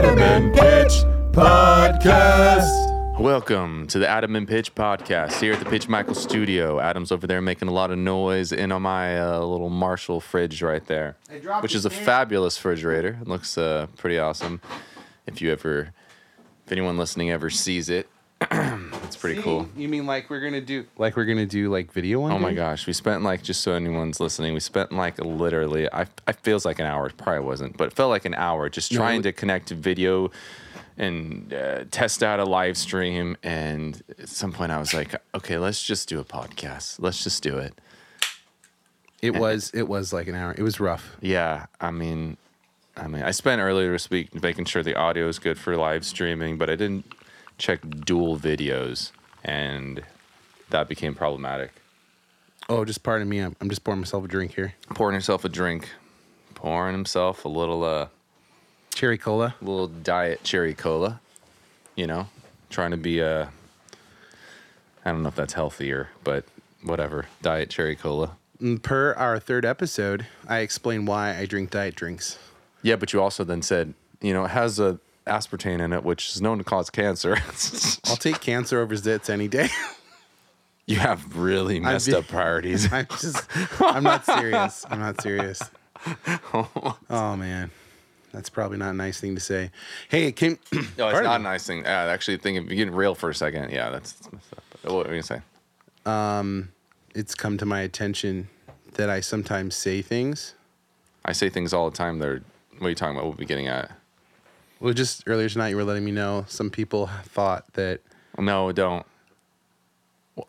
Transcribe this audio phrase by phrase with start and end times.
[0.00, 0.92] Adam and Pitch
[1.30, 3.20] Podcast.
[3.20, 6.80] Welcome to the Adam and Pitch podcast here at the Pitch Michael Studio.
[6.80, 10.62] Adam's over there making a lot of noise in on my uh, little Marshall fridge
[10.62, 11.18] right there,
[11.60, 13.18] which is a fabulous refrigerator.
[13.20, 14.62] It looks uh, pretty awesome.
[15.26, 15.92] If you ever,
[16.64, 18.08] if anyone listening ever sees it,
[19.20, 19.68] it's pretty cool.
[19.76, 22.32] You mean like we're gonna do like we're gonna do like video one?
[22.32, 26.06] Oh my gosh, we spent like just so anyone's listening, we spent like literally I
[26.26, 28.90] I feels like an hour, it probably wasn't, but it felt like an hour just
[28.92, 30.30] No, trying it- to connect video
[30.96, 35.56] and uh, test out a live stream and at some point I was like, okay,
[35.58, 36.96] let's just do a podcast.
[36.98, 37.74] Let's just do it.
[39.22, 40.54] It was it was like an hour.
[40.56, 41.16] It was rough.
[41.20, 42.36] Yeah, I mean
[42.96, 46.04] I mean, I spent earlier this week making sure the audio is good for live
[46.04, 47.04] streaming, but I didn't
[47.60, 49.12] check dual videos
[49.44, 50.02] and
[50.70, 51.70] that became problematic.
[52.68, 53.38] Oh, just pardon me.
[53.40, 54.74] I'm, I'm just pouring myself a drink here.
[54.94, 55.90] Pouring himself a drink,
[56.54, 58.08] pouring himself a little uh
[58.94, 59.54] Cherry cola.
[59.60, 61.20] little diet cherry cola,
[61.94, 62.26] you know,
[62.70, 63.50] trying to be a.
[65.04, 66.44] I don't know if that's healthier, but
[66.82, 67.26] whatever.
[67.40, 68.36] Diet cherry cola.
[68.60, 72.38] Mm, Per our third episode, I explained why I drink diet drinks.
[72.82, 76.30] Yeah, but you also then said, you know, it has a aspartame in it, which
[76.30, 77.36] is known to cause cancer.
[78.06, 79.68] I'll take cancer over zits any day.
[80.86, 82.92] you have really messed be- up priorities.
[82.92, 83.46] I'm just
[83.80, 84.84] I'm not serious.
[84.90, 85.62] I'm not serious.
[87.10, 87.70] Oh man.
[88.32, 89.70] That's probably not a nice thing to say.
[90.08, 90.58] Hey, it came
[90.96, 91.84] No, it's not a nice thing.
[91.84, 94.62] Uh, actually, think if you get real for a second, yeah, that's, that's messed up.
[94.84, 95.42] What were you gonna
[96.04, 96.76] say?
[97.14, 98.48] it's come to my attention
[98.94, 100.54] that I sometimes say things.
[101.24, 102.18] I say things all the time.
[102.18, 102.40] They're
[102.78, 103.26] what are you talking about?
[103.26, 103.90] What are we getting at?
[104.80, 108.00] Well, just earlier tonight, you were letting me know some people thought that
[108.38, 109.04] No, don't.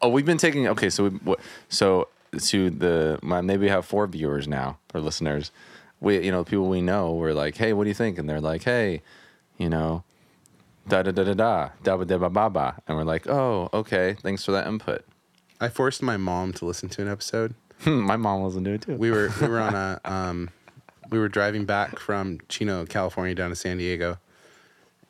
[0.01, 0.89] Oh, we've been taking okay.
[0.89, 1.35] So we
[1.67, 2.07] so
[2.39, 5.51] to the my, maybe we have four viewers now or listeners.
[5.99, 7.11] We you know people we know.
[7.13, 8.17] We're like, hey, what do you think?
[8.17, 9.01] And they're like, hey,
[9.57, 10.03] you know,
[10.87, 12.81] da da da da da da ba da ba ba ba.
[12.87, 15.03] And we're like, oh, okay, thanks for that input.
[15.59, 17.53] I forced my mom to listen to an episode.
[17.81, 18.95] Hmm, my mom wasn't doing it too.
[18.95, 20.49] We were we were on a um,
[21.11, 24.17] we were driving back from Chino, California, down to San Diego,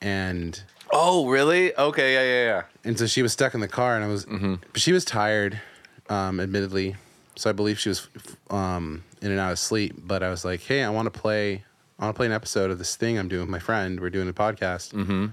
[0.01, 1.73] and oh, really?
[1.77, 2.61] Okay, yeah, yeah, yeah.
[2.83, 5.61] and so she was stuck in the car, and I was, but she was tired,
[6.09, 6.95] um, admittedly.
[7.37, 8.07] So I believe she was
[8.49, 9.95] um, in and out of sleep.
[9.97, 11.63] But I was like, hey, I want to play.
[11.97, 13.99] I want to play an episode of this thing I'm doing with my friend.
[14.01, 14.93] We're doing a podcast.
[14.93, 15.27] Mm-hmm.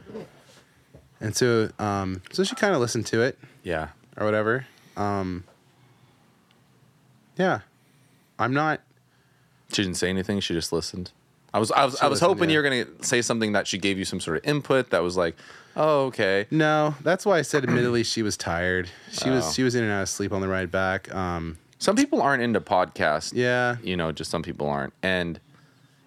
[1.21, 3.89] And so, um, so she kind of listened to it Yeah.
[4.17, 4.67] or whatever.
[4.97, 5.43] Um,
[7.37, 7.61] yeah,
[8.39, 8.81] I'm not.
[9.73, 10.41] She didn't say anything.
[10.41, 11.11] She just listened.
[11.53, 12.55] I was I was She I was listened, hoping yeah.
[12.55, 15.17] you were gonna say something that she gave you some sort of input that was
[15.17, 15.37] like,
[15.77, 16.47] oh, okay.
[16.51, 17.65] No, that's why I said.
[17.65, 18.89] Admittedly, she was tired.
[19.13, 19.35] She Oh.
[19.37, 21.13] was she was in and out of sleep on the ride back.
[21.15, 23.33] Um, Some people aren't into podcasts.
[23.35, 24.93] yeah, you know, just some people aren't.
[25.03, 25.41] And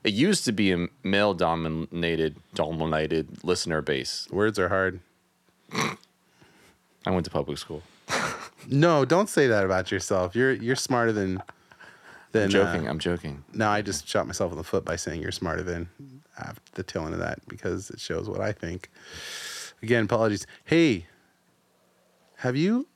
[0.03, 4.27] it used to be a male dominated dominated listener base.
[4.31, 4.99] words are hard.
[5.73, 7.83] I went to public school.
[8.67, 10.35] No, don't say that about yourself.
[10.35, 11.41] You're you're smarter than
[12.31, 12.43] than.
[12.43, 12.87] I'm joking.
[12.87, 13.43] uh, I'm joking.
[13.53, 15.89] no, I just shot myself in the foot by saying you're smarter than
[16.39, 18.89] after the tail end of that because it shows what I think.
[19.83, 20.45] Again, apologies.
[20.65, 21.07] Hey,
[22.37, 22.87] have you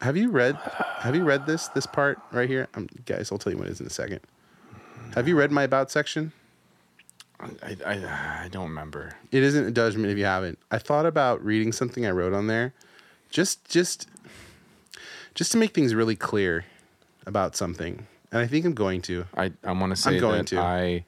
[0.00, 0.56] have you read
[0.98, 2.68] have you read this this part right here?
[2.74, 4.20] Um, guys, I'll tell you what it is in a second.
[5.14, 6.32] Have you read my about section?
[7.40, 9.16] I, I, I don't remember.
[9.32, 10.60] It isn't a judgment if you haven't.
[10.70, 12.72] I thought about reading something I wrote on there,
[13.30, 14.08] just just
[15.34, 16.64] just to make things really clear
[17.26, 19.24] about something, and I think I'm going to.
[19.36, 20.58] I, I want to say going that to.
[20.58, 21.04] I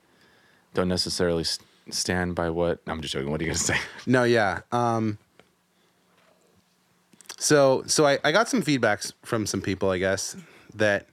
[0.74, 1.44] don't necessarily
[1.90, 2.80] stand by what.
[2.86, 3.30] I'm just joking.
[3.30, 3.78] What are you going to say?
[4.06, 4.60] No, yeah.
[4.70, 5.18] Um,
[7.38, 10.36] so so I, I got some feedbacks from some people, I guess,
[10.74, 11.06] that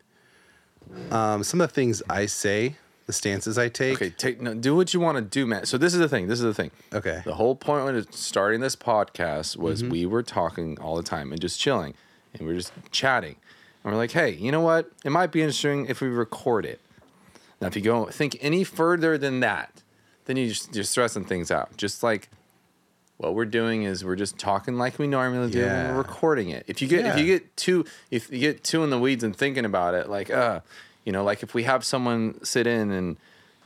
[1.09, 2.75] um, some of the things I say,
[3.07, 3.95] the stances I take.
[3.95, 5.67] Okay, take no, do what you want to do, Matt.
[5.67, 6.27] So this is the thing.
[6.27, 6.71] This is the thing.
[6.93, 7.21] Okay.
[7.25, 9.91] The whole point when starting this podcast was Mm-hmm.
[9.91, 11.93] we were talking all the time and just chilling,
[12.33, 13.35] and we are just chatting,
[13.83, 14.91] and we're like, hey, you know what?
[15.03, 16.79] It might be interesting if we record it.
[17.59, 19.83] Now, if you go think any further than that,
[20.25, 21.75] then you just just stressing things out.
[21.77, 22.29] Just like
[23.17, 25.91] what we're doing is we're just talking like we normally do, and Yeah.
[25.91, 26.65] we're recording it.
[26.67, 29.35] If you get if you get too if you get too in the weeds and
[29.35, 30.61] thinking about it, like uh,
[31.05, 33.17] you know, like if we have someone sit in and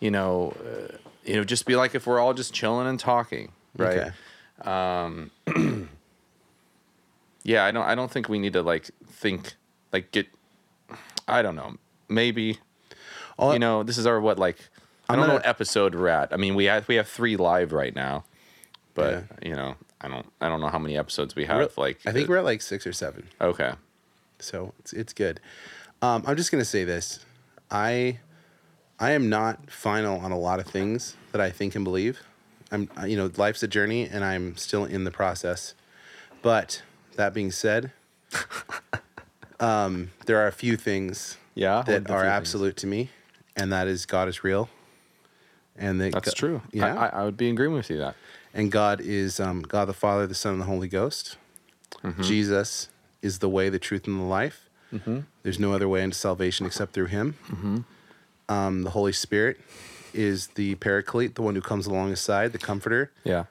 [0.02, 3.54] you know, uh, you know, just be like if we're all just chilling and talking,
[3.78, 3.98] right?
[3.98, 4.12] Okay.
[7.44, 9.54] Yeah, I don't I don't think we need to like think
[9.96, 10.28] like get
[11.28, 11.76] I don't know.
[12.10, 12.60] Maybe
[13.38, 14.58] All- you know, this is our what like
[15.08, 16.34] I I'm don't know gonna- what episode we're at.
[16.34, 18.26] I mean, we have we have 3 live right now.
[18.94, 22.12] But, you know, I don't I don't know how many episodes we have like I
[22.12, 23.28] think we're at like six or seven.
[23.42, 23.74] Okay.
[24.40, 25.40] so it's it's good.
[26.02, 27.20] Um, I'm just gonna say this:
[27.72, 28.20] I
[29.00, 32.22] I am not final on a lot of things that I think and believe.
[32.72, 35.74] I'm, I- you know, life's a journey, and I'm still in the process.
[36.42, 36.82] But
[37.16, 37.92] that being said,
[39.60, 42.24] um, there are a few things Yeah, that are few things?
[42.26, 43.10] absolute to me,
[43.56, 44.70] and that is God is real,
[45.78, 46.62] and that That's Go- true.
[46.72, 48.16] Yeah, I, I, would be in agreement with you that.
[48.54, 51.38] and God is um, God the Father, the Son, and the Holy Ghost.
[52.04, 52.22] Mm-hmm.
[52.24, 52.90] Jesus
[53.22, 54.62] is the way, the truth, and the life.
[55.44, 57.36] There's no other way into salvation except through Him.
[57.50, 57.78] Mm-hmm.
[58.48, 59.60] Um, the Holy Spirit
[60.14, 63.46] is the Paraclete, the one who comes alongside, the Comforter, Yeah.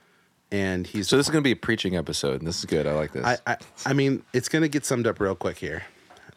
[0.50, 1.06] and He's.
[1.08, 2.86] So this is going to be a preaching episode, and this is good.
[2.86, 3.26] I like this.
[3.26, 5.82] I, I, I mean, it's going to get summed up real quick here,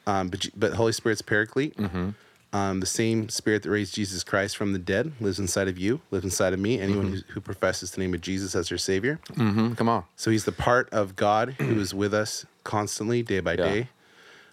[0.07, 1.77] um, but but Holy Spirit's Paraclete.
[1.77, 2.09] Mm-hmm.
[2.53, 5.99] Um, the same Spirit that raised Jesus Christ from the dead lives inside of you,
[6.11, 6.79] lives inside of me.
[6.79, 9.19] Anyone who, who professes the name of Jesus as their Savior.
[9.35, 10.05] hmm Come on.
[10.15, 13.57] So he's the part of God who is with us constantly, day by Yeah.
[13.57, 13.89] day.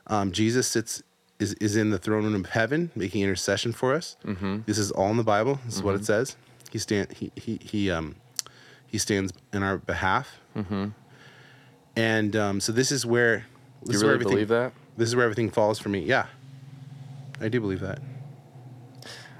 [0.08, 1.02] Um, Jesus sits
[1.38, 4.16] is, is in the throne room of heaven, making intercession for us.
[4.24, 4.60] Mm-hmm.
[4.66, 5.60] This is all in the Bible.
[5.64, 6.36] This is what it says.
[6.72, 8.16] He stand he he he um
[8.88, 10.40] he stands in our behalf.
[10.56, 10.88] Mm-hmm.
[11.96, 13.46] And um, so this is where
[13.84, 14.72] this You is where really everything believe that?
[14.96, 16.00] This is where everything falls for me.
[16.00, 16.26] Yeah,
[17.40, 18.00] I do believe that.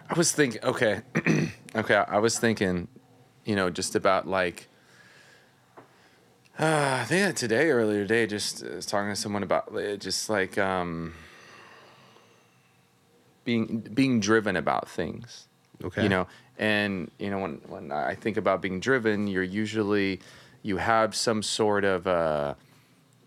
[0.09, 1.01] I was thinking, okay,
[1.75, 1.95] okay.
[1.95, 2.89] I was thinking,
[3.45, 4.69] you know, just about like,
[6.59, 10.29] uh, I think that today, earlier today, just uh, talking to someone about uh, just
[10.29, 11.15] like um,
[13.45, 15.47] being being driven about things.
[15.83, 16.03] Okay.
[16.03, 16.27] You know,
[16.59, 20.21] and you know when when I think about being driven, you're usually
[20.62, 22.55] you have some sort of uh,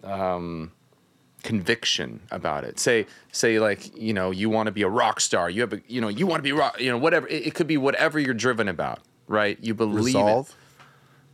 [0.03, 0.71] um,
[1.43, 2.79] conviction about it.
[2.79, 5.49] Say say like you know you want to be a rock star.
[5.49, 6.79] You have a, you know you want to be rock.
[6.79, 8.99] You know whatever it, it could be whatever you're driven about.
[9.27, 9.57] Right?
[9.61, 10.55] You believe Resolve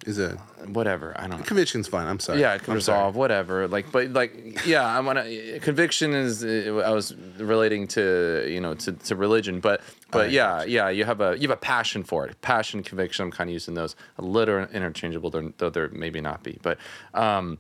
[0.06, 0.70] is a it.
[0.70, 1.14] Whatever.
[1.18, 1.40] I don't.
[1.40, 1.46] know.
[1.46, 2.08] conviction's fine.
[2.08, 2.40] I'm sorry.
[2.40, 3.00] Yeah, it can I'm sorry.
[3.00, 3.68] resolve whatever.
[3.68, 5.60] Like, but like, yeah, I want to.
[5.60, 6.44] Conviction is.
[6.44, 11.06] uh, I was relating to you know to, to religion, but but yeah, yeah, you
[11.06, 12.40] have a you have a passion for it.
[12.42, 13.26] Passion, conviction.
[13.26, 16.60] I'm kind of using those a little interchangeable, though though there maybe not be.
[16.62, 16.78] But
[17.14, 17.58] um,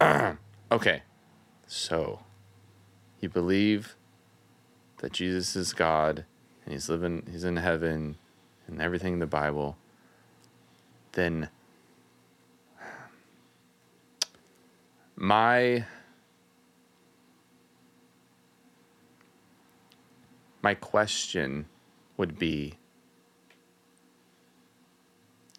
[0.72, 1.02] okay,
[1.66, 2.20] so
[3.20, 3.94] you believe
[4.98, 6.24] that Jesus is God
[6.64, 8.16] and He's living, He's in heaven,
[8.66, 9.76] and everything in the Bible.
[11.12, 11.50] Then
[15.14, 15.84] my
[20.62, 21.66] my question
[22.16, 22.74] would be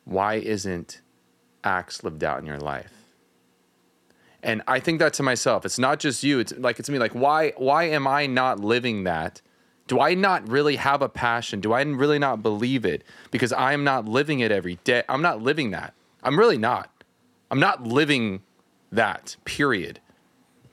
[0.06, 1.02] why isn't
[1.64, 3.03] acts lived out in your life
[4.44, 7.14] and i think that to myself it's not just you it's like it's me like
[7.14, 9.42] why why am i not living that?
[9.88, 11.60] Do i not really have a passion?
[11.60, 13.04] Do i really not believe it?
[13.32, 15.94] Because i'm not living it every day i'm not living that.
[16.24, 16.90] I'm really not.
[17.52, 18.42] I'm not living
[18.92, 20.00] that period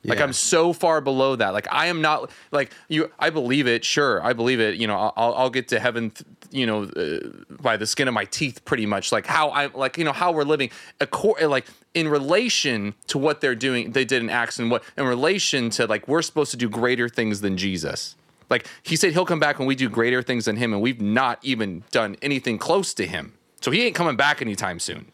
[0.03, 0.23] like Yeah.
[0.25, 1.53] I'm so far below that.
[1.53, 3.11] Like I am not like you.
[3.19, 3.85] I believe it.
[3.85, 4.75] Sure, I believe it.
[4.75, 6.09] You know, I'll I'll get to heaven.
[6.11, 7.19] th- You know, uh,
[7.61, 9.11] by the skin of my teeth, pretty much.
[9.11, 9.71] Like how I'm.
[9.73, 10.69] like you know how we're living.
[10.99, 15.69] Like in relation to what they're doing, they did in Acts, and what in relation
[15.71, 18.15] to like we're supposed to do greater things than Jesus.
[18.49, 20.99] Like he said, he'll come back when we do greater things than him, and we've
[21.01, 23.33] not even done anything close to him.
[23.61, 25.05] So he ain't coming back anytime soon,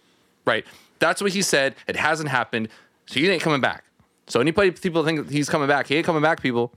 [0.45, 0.65] right?
[0.99, 1.75] That's what he said.
[1.87, 2.69] It hasn't happened,
[3.05, 3.83] so he ain't coming back.
[4.27, 6.73] So anybody people think he's coming back, he ain't coming back, people.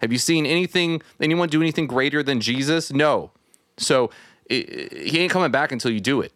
[0.00, 2.92] Have you seen anything anyone do anything greater than Jesus?
[2.92, 3.30] No.
[3.76, 4.10] So
[4.50, 6.32] i i- he ain't coming back until you do it.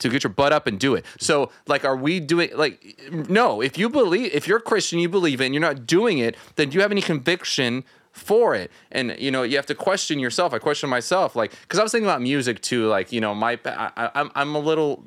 [0.00, 1.04] To get your butt up and do it.
[1.18, 2.98] So like are we doing like
[3.28, 6.18] no, if you believe if you're a Christian, you believe it and you're not doing
[6.18, 8.70] it, then do you have any conviction for it?
[8.90, 10.54] And you know, you have to question yourself.
[10.54, 13.58] I question myself like cuz I was thinking about music too like, you know, my
[13.66, 15.04] I, I'm I'm a little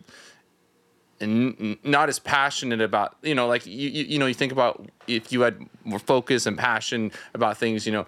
[1.26, 5.32] not as passionate about you know like you, you you know you think about if
[5.32, 8.06] you had more focus and passion about things you know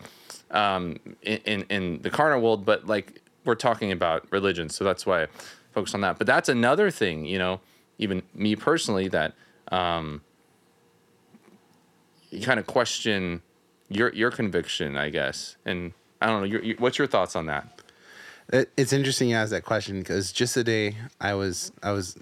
[0.52, 5.06] um in in, in the carnal world but like we're talking about religion so that's
[5.06, 5.28] why I
[5.76, 6.18] focus on that.
[6.18, 7.60] But that's another thing you know
[7.98, 9.34] even me personally that
[9.72, 10.22] um
[12.32, 13.42] you kind of question
[13.90, 15.58] your your conviction I guess.
[15.66, 17.82] And I don't know your, your, what's your thoughts on that?
[18.78, 22.18] It's interesting you ask that question because just today I was I was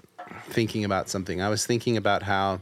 [0.48, 1.40] thinking about something.
[1.42, 2.60] I was thinking about how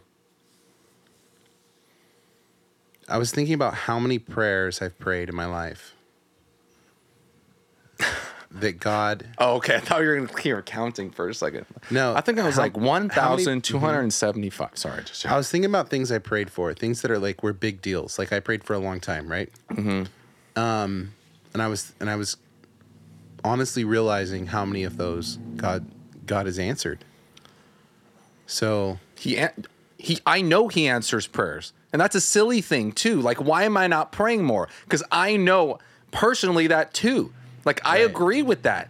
[3.08, 5.94] I was thinking about how many prayers I've prayed in my life
[8.50, 9.26] that God.
[9.38, 9.76] Oh, okay.
[9.76, 11.66] I thought you were going to counting for a second.
[11.90, 12.80] No, I think I was how- like how
[13.36, 14.70] many- 1,275.
[14.78, 15.02] Sorry.
[15.04, 17.82] Just, I was thinking about things I prayed for, things that are like were big
[17.82, 18.18] deals.
[18.18, 19.50] Like I prayed for a long time, right?
[19.70, 20.60] Mm-hmm.
[20.60, 21.12] Um,
[21.54, 22.36] and I was and I was
[23.44, 25.86] honestly realizing how many of those God
[26.26, 27.04] God has answered.
[28.52, 29.44] So he,
[29.98, 31.72] he, I know he answers prayers.
[31.92, 33.20] And that's a silly thing, too.
[33.20, 34.68] Like, why am I not praying more?
[34.84, 35.78] Because I know
[36.10, 37.32] personally that, too.
[37.64, 38.88] Like, I agree with that.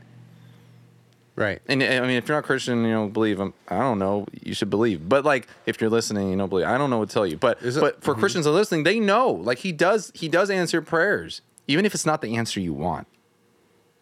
[1.35, 1.61] Right.
[1.66, 3.40] And I mean, if you're not Christian, you don't believe.
[3.40, 4.26] um, I don't know.
[4.42, 5.09] You should believe.
[5.09, 6.66] But like, if you're listening, you don't believe.
[6.66, 7.38] I don't know what to tell you.
[7.38, 9.31] But it- but for Christians that are listening, they know.
[9.31, 10.12] Like he does.
[10.14, 13.07] He does answer prayers, even if it's not the answer you want.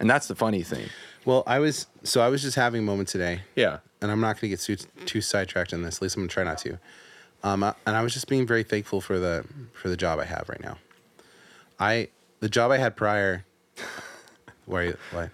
[0.00, 0.88] And that's the funny thing.
[1.24, 3.42] Well, I was so I was just having a moment today.
[3.54, 3.78] Yeah.
[4.02, 4.76] And I'm not going to get too,
[5.06, 5.96] too sidetracked on this.
[5.96, 6.78] At least I'm going to try not to.
[7.42, 10.24] Um, uh, and I was just being very thankful for the for the job I
[10.24, 10.78] have right now.
[11.78, 12.08] I
[12.40, 13.44] the job I had prior.
[14.66, 15.30] Where you, what?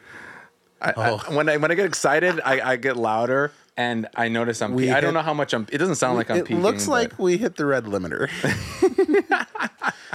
[0.81, 1.23] I, Oh.
[1.29, 4.75] I, when I when I get excited, I, I get louder, and I notice I'm.
[4.75, 5.67] We Pe- I don't know how much I'm.
[5.73, 6.37] It doesn't sound like I'm.
[6.37, 6.41] Peeing.
[6.41, 8.29] It peaking, looks but- like we hit the red limiter.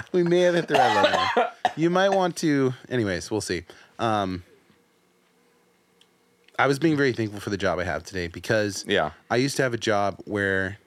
[0.11, 1.51] we may have hit the red limiter.
[1.75, 2.73] You might want to.
[2.89, 3.63] Anyways, we'll see.
[3.99, 4.43] Um,
[6.61, 9.11] I was being very thankful for the job I have today because Yeah.
[9.29, 10.77] I used to have a job where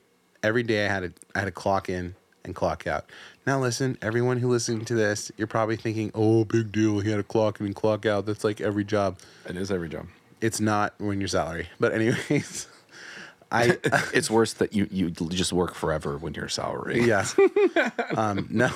[0.43, 2.15] every day I had to I had to clock in
[2.45, 3.07] and clock out.
[3.47, 7.01] Now listen, everyone who listening to this, you're probably thinking, "Oh, big deal.
[7.01, 8.25] He had a clock in and clock out.
[8.27, 10.07] That's like every job." It is every job.
[10.41, 11.69] It's not when your salary.
[11.81, 12.67] But anyways,
[13.53, 13.79] I
[14.13, 17.03] It's worse that you you just work forever when you're salary.
[17.05, 17.25] yeah.
[18.17, 18.71] um, no.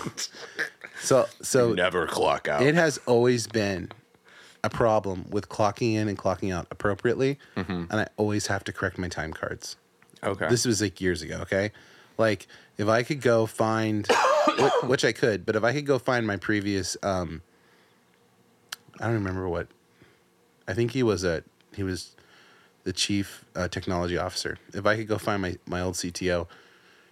[1.01, 2.63] So so Never clock out.
[2.63, 3.91] it has always been
[4.73, 8.99] a problem with clocking in and clocking out appropriately, and I always have to correct
[8.99, 9.77] my time cards.
[10.23, 10.49] okay.
[10.49, 11.39] This was like years ago.
[11.43, 11.73] Okay,
[12.17, 12.47] like
[12.77, 14.07] if I could go find,
[14.85, 17.43] which I could, but if I could go find my previous, um,
[19.01, 19.69] I don't remember what.
[20.67, 21.43] I think he was a
[21.75, 22.15] he was
[22.85, 24.59] the chief uh, technology officer.
[24.75, 26.47] If I could go find my my old CTO,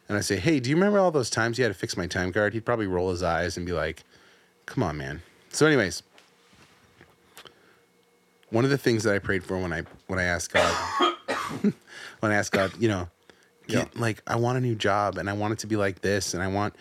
[0.09, 2.07] and I say, hey, do you remember all those times you had to fix my
[2.07, 2.53] time card?
[2.55, 4.05] He'd probably roll his eyes and be like,
[4.67, 5.23] come on, man.
[5.51, 6.03] So, anyways.
[8.51, 10.73] One of the things that I prayed for when I when I asked God,
[11.61, 13.09] when I asked God, you know,
[13.67, 16.35] get, like I want a new job and I want it to be like this
[16.35, 16.75] and I want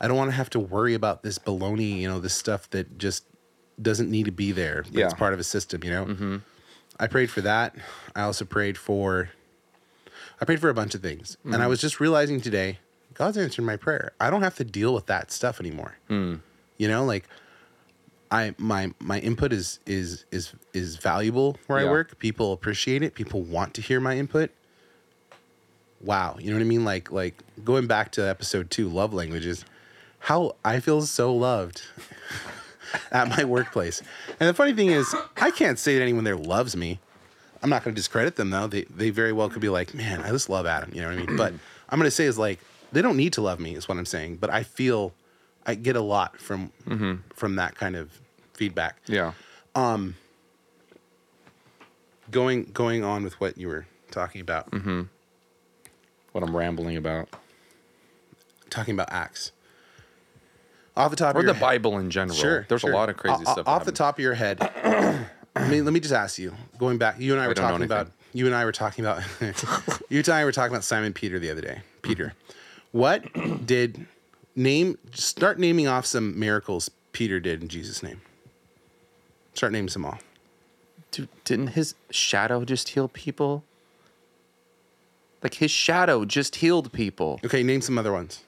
[0.00, 2.98] I don't want to have to worry about this baloney, you know, this stuff that
[2.98, 3.24] just
[3.80, 6.06] doesn't need to be there, but it's part of a system, you know.
[6.06, 6.36] Mm-hmm.
[6.98, 7.74] I prayed for that.
[8.14, 9.30] I also prayed for
[10.40, 11.36] I prayed for a bunch of things.
[11.44, 11.68] And I mm-hmm.
[11.68, 12.80] was just realizing today,
[13.14, 14.12] God's answered my prayer.
[14.20, 15.96] I don't have to deal with that stuff anymore.
[16.10, 16.40] Mm.
[16.78, 17.28] You know, like
[18.32, 22.18] I my my input is is is is valuable where I work.
[22.18, 23.14] People appreciate it.
[23.14, 24.50] People want to hear my input.
[26.00, 26.84] Wow, you know what I mean?
[26.84, 29.66] Like like going back to episode 2 love languages,
[30.18, 31.82] how I feel so loved
[33.12, 34.02] at my workplace.
[34.40, 37.00] And the funny thing is, I can't say that anyone there loves me.
[37.62, 38.66] I'm not going to discredit them though.
[38.66, 41.18] They they very well could be like, "Man, I just love Adam," you know what
[41.18, 41.36] I mean?
[41.36, 41.52] but
[41.90, 42.60] I'm going to say is like
[42.92, 45.12] they don't need to love me is what I'm saying, but I feel
[45.66, 47.16] I get a lot from mm-hmm.
[47.34, 48.21] from that kind of
[48.54, 48.96] feedback.
[49.06, 49.32] yeah.
[49.74, 50.16] Um,
[52.30, 54.72] Going going on with what you were talking about.
[56.32, 57.28] What I'm rambling about,
[58.70, 59.52] Talking about acts.
[60.96, 62.36] Off the top or of the your Bible in general.
[62.36, 62.64] Sure.
[62.68, 62.92] There's sure.
[62.92, 63.68] a lot of crazy O- stuff.
[63.68, 64.60] Off the top of your head,
[65.54, 66.54] let me let me just ask you.
[66.78, 69.22] Going back, you and I were talking about you and I were talking about
[70.08, 71.80] you and I were talking about Simon Peter the other day.
[72.02, 72.34] Peter,
[72.92, 73.24] what
[73.66, 74.06] did
[74.56, 74.96] name?
[75.12, 78.20] Start naming off some miracles Peter did in Jesus' name.
[79.54, 80.18] Start naming some all.
[81.10, 83.64] Dude, didn't his shadow just heal people?
[85.42, 87.40] Like his shadow just healed people.
[87.44, 88.44] Okay, name some other ones.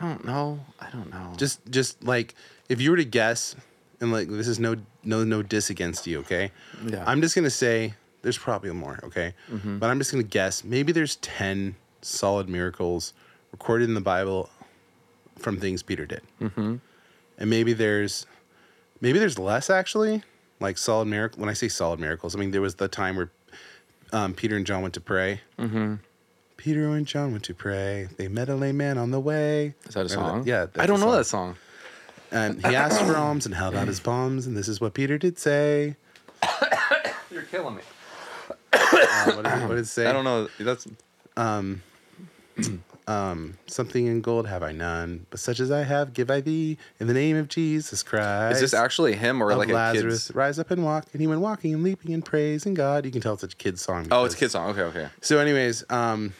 [0.00, 0.60] I don't know.
[0.80, 1.32] I don't know.
[1.36, 2.34] Just just like
[2.68, 3.54] if you were to guess,
[4.00, 6.50] and like this is no no no diss against you, okay?
[6.84, 7.04] Yeah.
[7.06, 9.34] I'm just gonna say there's probably more, okay?
[9.50, 9.78] Mm-hmm.
[9.78, 13.12] But I'm just gonna guess maybe there's ten solid miracles
[13.52, 14.48] recorded in the Bible
[15.38, 16.76] from things Peter did, mm-hmm.
[17.38, 18.26] and maybe there's
[19.00, 20.22] maybe there's less actually,
[20.62, 21.40] like solid miracle.
[21.40, 23.30] When I say solid miracles, I mean there was the time where
[24.12, 25.40] um, Peter and John went to pray.
[25.58, 25.96] Mm-hmm.
[26.56, 28.08] Peter and John went to pray.
[28.16, 29.74] They met a lame man on the way.
[29.86, 30.46] Is that a Remember song?
[30.46, 31.56] Yeah, I don't a know that song.
[32.30, 35.18] And he asked for alms and held out his palms, and this is what Peter
[35.18, 35.96] did say.
[37.30, 37.82] You're killing me.
[38.74, 40.06] Uh, what, did, what did it say?
[40.06, 40.48] I don't know.
[40.58, 40.86] That's
[43.66, 47.06] Something in gold have I none, but such as I have give I thee in
[47.06, 48.56] the name of Jesus Christ.
[48.56, 50.26] is this actually him or like a Lazarus?
[50.28, 50.36] kid's?
[50.36, 51.06] Rise up and walk.
[51.12, 53.04] And he went walking and leaping and praising God.
[53.04, 54.08] You can tell it's a kid's song.
[54.10, 54.70] Oh, it's a because- kid's song.
[54.70, 55.08] Okay, okay.
[55.20, 56.32] So, anyways, um,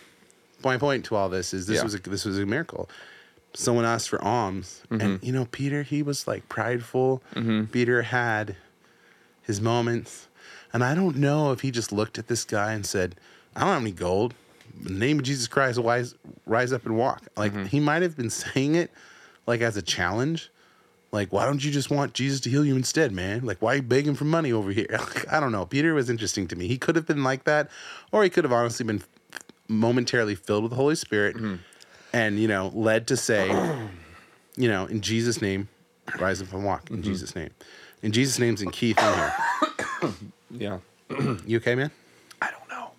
[0.64, 1.82] my point to all this is this Yeah.
[1.84, 2.88] was a, this was a miracle.
[3.54, 5.00] Someone asked for alms, Mm-hmm.
[5.00, 7.22] and you know, Peter, he was like prideful.
[7.70, 8.56] Peter had
[9.42, 10.28] his moments,
[10.72, 13.14] and I don't know if he just looked at this guy and said,
[13.54, 14.32] "I don't have any gold.
[14.80, 16.14] Name of Jesus Christ, rise,
[16.46, 17.64] rise up and walk." Like Mm-hmm.
[17.66, 18.90] he might have been saying it
[19.46, 20.50] like as a challenge.
[21.14, 23.44] Like, why don't you just want Jesus to heal you instead, man?
[23.44, 24.86] Like, why are you begging for money over here?
[24.92, 25.66] Like, I don't know.
[25.66, 26.66] Peter was interesting to me.
[26.68, 27.68] He could have been like that,
[28.12, 29.02] or he could have honestly been
[29.68, 31.36] momentarily filled with the Holy Spirit
[32.14, 33.48] and, you know, led to say,
[34.56, 35.68] you know, in Jesus' name,
[36.18, 36.90] rise up and walk.
[36.90, 37.50] In Jesus' name.
[38.02, 39.32] In Jesus' name's in key thing here.
[40.50, 40.78] Yeah.
[41.46, 41.90] You okay, man?
[42.40, 42.90] I don't know.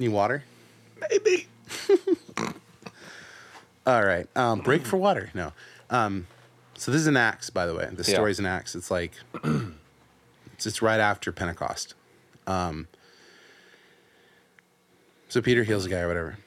[0.00, 0.42] Need water?
[1.00, 1.46] Maybe.
[3.86, 4.26] All right.
[4.36, 5.30] Um, break for water.
[5.34, 5.52] No.
[5.90, 6.26] Um,
[6.74, 7.88] so this is an Acts, by the way.
[7.92, 8.14] The Yeah.
[8.16, 8.74] story's an Acts.
[8.74, 9.12] It's like
[9.44, 11.94] it's just right after Pentecost.
[12.46, 12.88] Um,
[15.28, 16.38] so Peter heals a guy or whatever.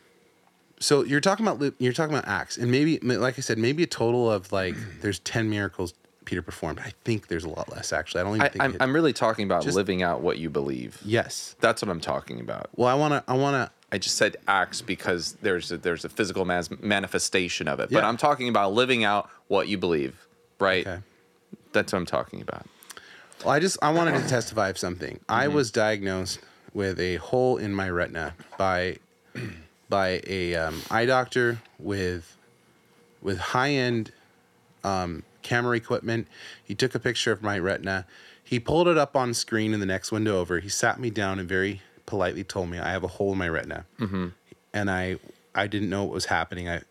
[0.79, 3.83] So you're talking about li- you're talking about acts, and maybe like I said, maybe
[3.83, 5.93] a total of like there's ten miracles
[6.25, 6.79] Peter performed.
[6.79, 8.21] I think there's a lot less actually.
[8.21, 8.63] I don't even I, think.
[8.63, 10.99] I'm, it- I'm really talking about Just- living out what you believe.
[11.03, 11.55] yes.
[11.59, 12.69] That's what I'm talking about.
[12.75, 16.45] Well, I wanna I wanna I just said acts because there's a, there's a physical
[16.45, 17.89] mas- manifestation of it.
[17.89, 20.27] But I'm talking about living out what you believe,
[20.59, 20.85] right?
[20.85, 21.01] okay.
[21.71, 22.65] That's what I'm talking about.
[23.43, 25.19] Well, I just I wanted to testify of something.
[25.29, 26.39] I was diagnosed
[26.73, 28.97] with a hole in my retina by
[29.89, 32.37] by a um, eye doctor with
[33.21, 34.11] with high end
[34.83, 36.27] um, camera equipment.
[36.63, 38.05] He took a picture of my retina.
[38.43, 40.59] He pulled it up on screen in the next window over.
[40.59, 43.47] He sat me down and very politely told me I have a hole in my
[43.47, 44.29] retina, mm-hmm.
[44.73, 45.17] and I
[45.55, 46.67] I didn't know what was happening.
[46.67, 46.81] I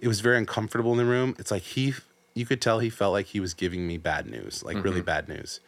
[0.00, 1.36] it was very uncomfortable in the room.
[1.38, 1.94] It's like he,
[2.34, 5.04] you could tell he felt like he was giving me bad news, like really mm-hmm.
[5.04, 5.60] bad news.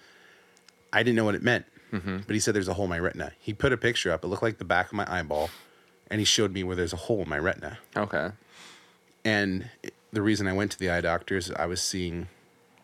[0.92, 2.18] I didn't know what it meant, mm-hmm.
[2.26, 3.32] but he said there's a hole in my retina.
[3.38, 4.24] He put a picture up.
[4.24, 5.50] It looked like the back of my eyeball,
[6.10, 7.78] and he showed me where there's a hole in my retina.
[7.94, 8.30] Okay.
[9.24, 9.68] And
[10.12, 12.28] the reason I went to the eye doctor is I was seeing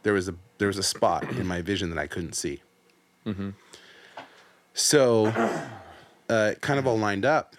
[0.03, 2.63] there was a there was a spot in my vision that I couldn't see.
[4.79, 5.27] So,
[6.31, 7.57] uh, it kind of all lined up.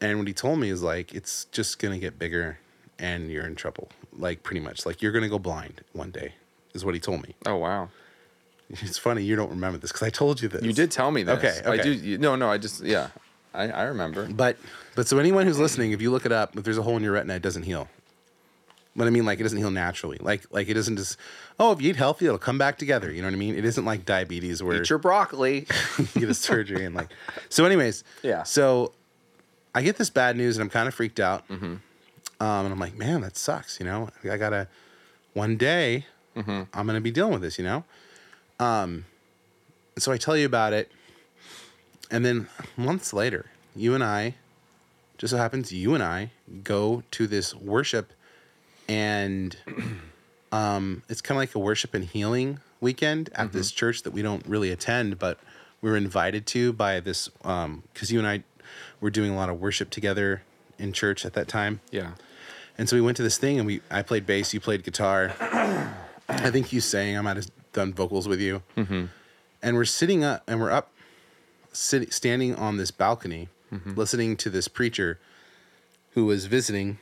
[0.00, 2.58] And what he told me is like it's just gonna get bigger,
[2.98, 3.88] and you're in trouble.
[4.16, 6.34] Like pretty much, like you're gonna go blind one day,
[6.72, 7.34] is what he told me.
[7.46, 7.88] Oh wow.
[8.70, 10.62] It's funny you don't remember this because I told you this.
[10.62, 11.36] You did tell me this.
[11.38, 11.92] Okay, I do.
[11.92, 12.48] You, no, no.
[12.48, 13.08] I just yeah.
[13.52, 14.26] I, I remember.
[14.30, 14.56] But
[14.94, 17.02] but so anyone who's listening, if you look it up, if there's a hole in
[17.02, 17.88] your retina, it doesn't heal.
[18.94, 20.18] But I mean, like it doesn't heal naturally.
[20.20, 21.16] Like like it doesn't just
[21.58, 23.10] oh, if you eat healthy, it'll come back together.
[23.10, 23.54] You know what I mean?
[23.54, 25.66] It isn't like diabetes where Eat your broccoli.
[25.98, 27.08] you get a surgery and like.
[27.48, 28.42] So, anyways, Yeah.
[28.42, 28.92] So
[29.74, 31.44] I get this bad news and I'm kind of freaked out.
[31.50, 31.80] Um,
[32.38, 33.78] and I'm like, man, that sucks.
[33.80, 34.68] You know, I gotta
[35.32, 36.06] one day
[36.74, 37.58] I'm gonna be dealing with this.
[37.58, 37.84] You know.
[38.60, 39.06] Um,
[39.98, 40.90] so I tell you about it,
[42.10, 44.34] and then months later, you and I,
[45.18, 46.30] just so happens, you and I
[46.64, 48.12] go to this worship,
[48.92, 49.56] and
[50.52, 54.20] um, it's kind of like a worship and healing weekend at this church that we
[54.22, 55.38] don't really attend, but
[55.80, 58.44] we were invited to by this because you and I
[59.00, 60.42] were doing a lot of worship together
[60.78, 61.80] in church at that time.
[61.90, 62.12] yeah.
[62.78, 65.34] And so we went to this thing and we I played bass, you played guitar.
[66.28, 68.62] I think you sang, I might have done vocals with you.
[68.76, 69.04] Mm-hmm.
[69.62, 70.90] And we're sitting up and we're up
[71.72, 73.48] sitting standing on this balcony
[73.96, 75.18] listening to this preacher
[76.10, 76.98] who was visiting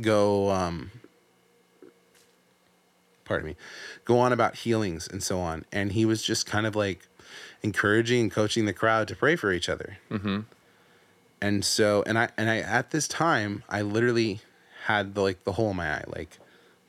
[0.00, 0.90] go um
[3.24, 3.56] pardon me
[4.04, 7.08] go on about healings and so on and he was just kind of like
[7.62, 10.40] encouraging and coaching the crowd to pray for each other mm-hmm.
[11.40, 14.40] and so and i and i at this time i literally
[14.84, 16.38] had the like the hole in my eye like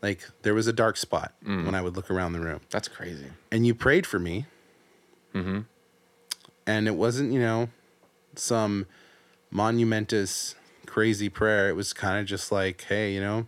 [0.02, 1.34] like there was a dark spot
[1.66, 3.28] when i would look around the room That's crazy.
[3.52, 4.46] and you prayed for me
[5.34, 5.62] mm-hmm.
[6.68, 7.70] and it wasn't you know
[8.36, 8.86] some
[9.50, 10.54] monumentous
[10.88, 11.70] crazy prayer.
[11.70, 13.46] It was kind of just like hey you know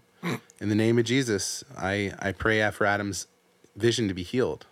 [0.59, 3.27] in the name of jesus i i pray after adam's
[3.77, 4.65] vision to be healed.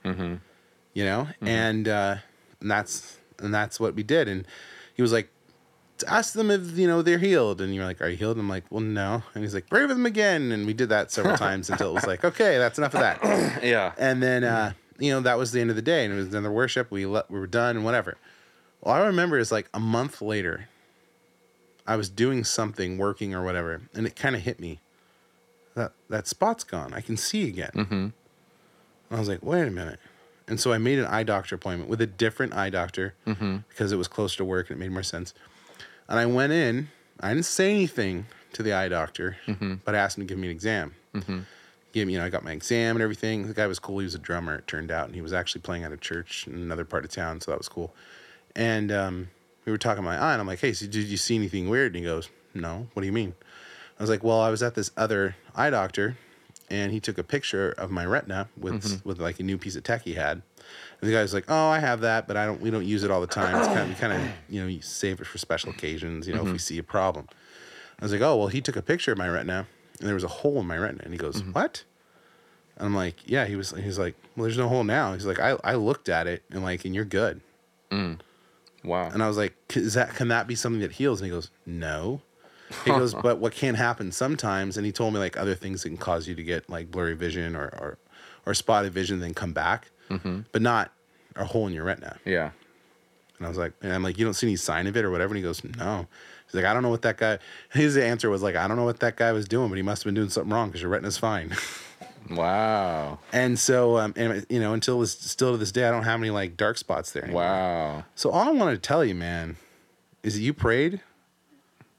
[0.94, 1.28] You know?
[1.42, 2.18] And uh
[2.60, 4.28] and that's and that's what we did.
[4.28, 4.46] And
[4.96, 5.30] he was like
[6.08, 7.62] ask them if you know they're healed.
[7.62, 8.38] And you're like are you healed?
[8.38, 9.24] I'm like well no.
[9.34, 10.52] And he's like pray for them again.
[10.52, 13.20] And we did that several times until it was like okay that's enough of that.
[13.64, 13.94] Yeah.
[13.98, 16.04] and then uh you know that was the end of the day.
[16.04, 16.92] And it was another worship.
[16.92, 18.18] We let we were done and whatever.
[18.84, 20.68] All i remember is like a month later
[21.88, 24.80] i was doing something working or whatever and it kind of hit me.
[25.76, 26.94] That that spot's gone.
[26.94, 27.72] I can see again.
[27.76, 28.08] Mm-hmm.
[29.16, 30.00] i was like wait a minute.
[30.48, 33.98] And so i made an eye doctor appointment with a different eye doctor because it
[33.98, 35.34] was close to work and it made more sense.
[36.10, 39.38] And i went in i didn't say anything to the eye doctor
[39.86, 40.94] but i asked him to give me an exam.
[41.94, 43.48] Gave me, you know, I got my exam and everything.
[43.48, 44.00] The guy was cool.
[44.00, 46.46] He was a drummer, it turned out, and he was actually playing at a church
[46.46, 47.94] in another part of town, so that was cool.
[48.56, 49.30] And um,
[49.68, 51.68] we were talking about my eye, and I'm like, hey, so did you see anything
[51.68, 51.94] weird?
[51.94, 52.88] And he goes, no.
[52.94, 53.36] What do you mean?
[54.00, 56.18] I was like, well, I was at this other eye doctor,
[56.70, 59.08] and he took a picture of my retina with mm-hmm.
[59.08, 60.42] with like a new piece of tech he had.
[61.02, 62.60] And the guy was like, "Oh, I have that, but I don't.
[62.60, 63.56] We don't use it all the time.
[63.56, 66.28] It's kind of, we kind of, you know, you save it for special occasions.
[66.28, 66.58] You know, if we mm-hmm.
[66.58, 67.28] see a problem."
[68.00, 69.68] I was like, "Oh, well, he took a picture of my retina,
[70.00, 71.54] and there was a hole in my retina." And he goes, mm-hmm.
[71.54, 71.84] "What?"
[72.78, 73.72] And I'm like, "Yeah." He was.
[73.72, 76.64] He's like, "Well, there's no hole now." He's like, "I I looked at it, and
[76.64, 77.42] like, and you're good."
[77.92, 78.20] Mm.
[78.88, 79.10] Wow.
[79.10, 81.52] And I was like, "Is that can that be something that heals?" And he goes,
[81.66, 82.22] "No."
[82.84, 85.90] He goes, "But what can happen sometimes?" And he told me like other things that
[85.90, 87.98] can cause you to get like blurry vision or or,
[88.46, 90.42] or spotted vision, then come back, mm-hmm.
[90.52, 90.92] but not
[91.36, 92.18] a hole in your retina.
[92.26, 92.52] yeah.
[93.38, 95.12] And I was like, and I'm like, you don't see any sign of it or
[95.12, 95.34] whatever.
[95.34, 96.08] And he goes, no.
[96.46, 97.38] He's like, I don't know what that guy.
[97.72, 100.04] His answer was like, I don't know what that guy was doing, but he must
[100.04, 101.56] have been doing something wrong because your retina's fine.
[102.30, 103.20] Wow.
[103.32, 106.20] and so, um, and you know, until this, still to this day, I don't have
[106.20, 107.24] any like dark spots there.
[107.26, 107.42] Anymore.
[107.44, 108.04] Wow.
[108.16, 109.58] So all I wanted to tell you, man,
[110.24, 111.02] is that you prayed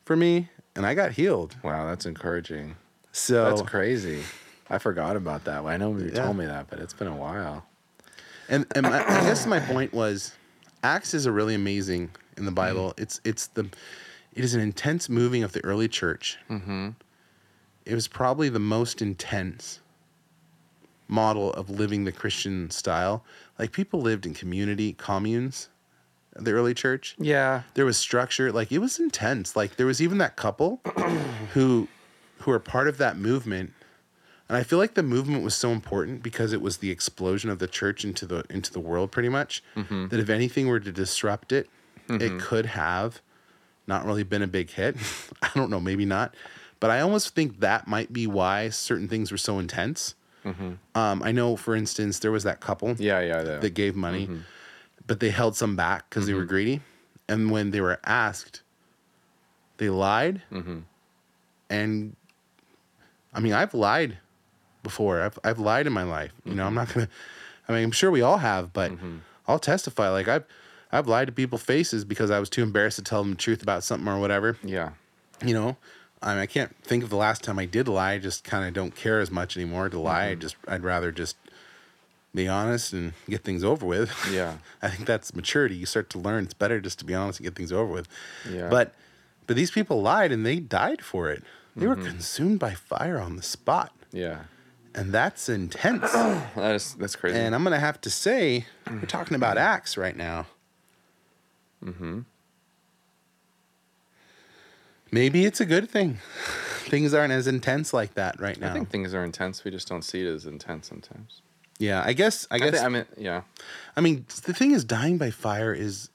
[0.04, 1.56] for me and I got healed.
[1.62, 2.76] Wow, that's encouraging.
[3.12, 4.22] So That's crazy.
[4.70, 5.64] I forgot about that.
[5.64, 6.24] I know you Yeah.
[6.24, 7.64] told me that, but it's been a while.
[8.48, 10.32] And, and my, I guess my point was,
[10.82, 12.94] Acts is a really amazing in the Bible.
[12.96, 13.64] It's it's the,
[14.34, 16.38] it is an intense moving of the early church.
[16.48, 16.90] Mm-hmm.
[17.84, 19.80] It was probably the most intense
[21.08, 23.24] model of living the Christian style.
[23.58, 25.68] Like people lived in community communes,
[26.34, 27.16] the early church.
[27.18, 27.62] Yeah.
[27.74, 28.52] There was structure.
[28.52, 29.56] Like it was intense.
[29.56, 30.80] Like there was even that couple
[31.54, 31.88] who
[32.38, 33.72] who are part of that movement.
[34.48, 37.58] And I feel like the movement was so important because it was the explosion of
[37.58, 39.62] the church into the into the world pretty much.
[39.76, 40.08] Mm-hmm.
[40.08, 41.68] That if anything were to disrupt it,
[42.08, 42.38] it mm-hmm.
[42.38, 43.20] could have
[43.86, 44.96] not really been a big hit.
[45.42, 46.34] I don't know, maybe not.
[46.80, 50.14] But I almost think that might be why certain things were so intense.
[50.44, 50.72] Mm-hmm.
[50.94, 53.42] Um, I know, for instance, there was that couple Yeah, yeah.
[53.42, 54.40] The, that gave money, mm-hmm.
[55.06, 56.48] but they held some back because they were mm-hmm.
[56.48, 56.80] greedy.
[57.28, 58.62] And when they were asked,
[59.76, 60.42] they lied.
[61.70, 62.16] And
[63.34, 64.18] I mean, I've lied
[64.82, 65.20] before.
[65.22, 66.32] I've I've lied in my life.
[66.44, 67.08] You know, I'm not gonna.
[67.68, 68.92] I mean, I'm sure we all have, but
[69.46, 70.08] I'll testify.
[70.08, 70.44] Like I've
[70.90, 73.62] I've lied to people faces because I was too embarrassed to tell them the truth
[73.62, 74.56] about something or whatever.
[74.62, 74.90] yeah.
[75.44, 75.76] You know,
[76.22, 78.12] I mean, I can't think of the last time I did lie.
[78.14, 80.26] I just kind of don't care as much anymore to lie.
[80.28, 81.36] I just I'd rather just
[82.34, 84.10] be honest and get things over with.
[84.32, 84.58] Yeah.
[84.82, 85.76] I think that's maturity.
[85.76, 88.08] You start to learn it's better just to be honest and get things over with.
[88.50, 88.68] Yeah.
[88.68, 88.94] But
[89.46, 91.42] but these people lied and they died for it.
[91.76, 92.02] They Mm-hmm.
[92.02, 93.92] were consumed by fire on the spot.
[94.12, 94.40] Yeah.
[94.94, 96.12] And that's intense.
[96.56, 97.38] That is that's crazy.
[97.38, 100.46] and I'm gonna have to say, we're talking about acts right now.
[101.84, 102.20] mm-hmm.
[105.10, 106.18] Maybe it's a good thing.
[106.88, 108.70] Things aren't as intense like that right now.
[108.70, 109.62] I think things are intense.
[109.62, 111.42] We just don't see it as intense sometimes.
[111.78, 113.42] yeah, I guess I I, guess think, I mean, yeah.
[113.94, 116.08] I mean, the thing is, dying by fire is.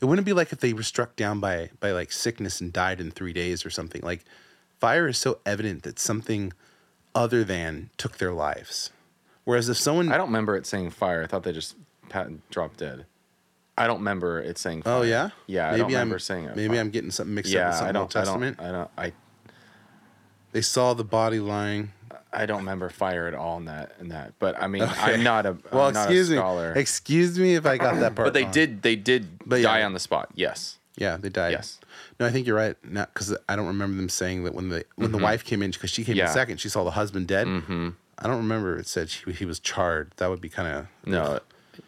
[0.00, 3.00] It wouldn't be like if they were struck down by by like sickness and died
[3.00, 4.02] in three days or something.
[4.02, 4.24] Like,
[4.80, 6.52] fire is so evident that something
[7.14, 8.90] other than took their lives.
[9.44, 11.22] Whereas if someone, I don't remember it saying fire.
[11.22, 11.76] I thought they just
[12.08, 13.06] pat, dropped dead.
[13.78, 14.94] I don't remember it saying fire.
[14.98, 16.56] oh yeah, Yeah, Maybe I don't remember saying it.
[16.56, 18.56] Maybe I'm getting something mixed up Yeah, with I something Old don't, I Testament.
[18.58, 18.66] don't.
[18.66, 18.90] I don't.
[18.98, 19.12] I
[20.52, 21.92] They saw the body lying.
[22.34, 23.92] I don't remember fire at all in that.
[24.00, 25.14] In that, but I mean, Okay.
[25.14, 25.56] I'm not a.
[25.72, 26.36] Well, not excuse a
[26.74, 26.80] me.
[26.80, 28.26] Excuse me if I got that part.
[28.26, 28.52] but they wrong.
[28.52, 28.82] did.
[28.82, 29.68] They did But yeah.
[29.68, 30.30] die on the spot.
[30.34, 30.78] Yes.
[30.96, 31.52] Yeah, they died.
[31.52, 31.78] Yes.
[32.20, 32.76] No, I think you're right.
[32.84, 35.70] Not because I don't remember them saying that when the when the wife came in
[35.70, 36.18] because she came Mm-hmm.
[36.18, 36.26] Yeah.
[36.28, 37.46] in second, she saw the husband dead.
[37.46, 37.90] Mm-hmm.
[38.18, 40.12] I don't remember it said she, he was charred.
[40.18, 41.40] That would be kind of No.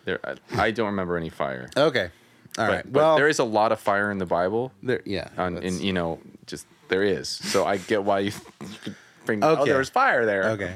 [0.04, 0.20] There.
[0.24, 1.68] I, I don't remember any fire.
[1.76, 2.10] Okay.
[2.58, 2.92] All But, right.
[2.92, 4.72] but well, there is a lot of fire in the Bible.
[4.82, 5.02] there.
[5.04, 5.28] Yeah.
[5.36, 7.28] On, that's- and you know, just there is.
[7.28, 8.32] So I get why you,
[9.26, 9.42] bring.
[9.42, 9.64] Oh, Okay.
[9.70, 10.44] there was fire there.
[10.50, 10.74] okay.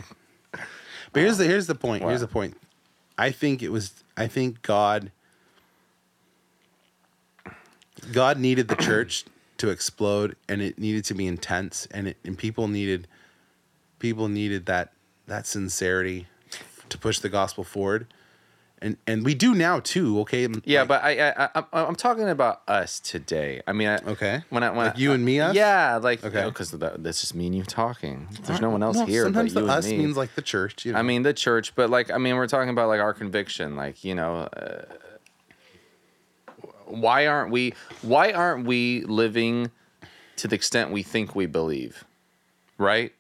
[1.12, 2.02] But here's the here's the point.
[2.02, 2.56] Here's the point.
[3.16, 3.92] I think it was.
[4.16, 5.10] I think God.
[8.12, 9.24] God needed the church
[9.58, 13.08] to explode, and it needed to be intense, and it, and people needed,
[13.98, 14.92] people needed that
[15.26, 16.26] that sincerity
[16.88, 18.06] to push the gospel forward,
[18.80, 20.20] and and we do now too.
[20.20, 20.48] Okay.
[20.64, 23.60] Yeah, Like- but I, I, I, I'm talking about us today.
[23.66, 24.42] I mean, I, Okay.
[24.50, 25.54] When I, when Like I, you and me, us?
[25.54, 26.44] Yeah, like Okay.
[26.44, 28.28] because that's just me and you talking.
[28.44, 29.98] There's no one else Well, here but Sometimes you the us me.
[29.98, 30.84] means like the church.
[30.84, 30.98] You know?
[30.98, 33.76] I mean, the church, but like, I mean, we're talking about like our conviction.
[33.76, 34.84] Like, you know, uh,
[36.86, 37.74] why aren't we?
[38.02, 39.70] Why aren't we living
[40.36, 42.04] to the extent we think we believe?
[42.78, 43.12] Right?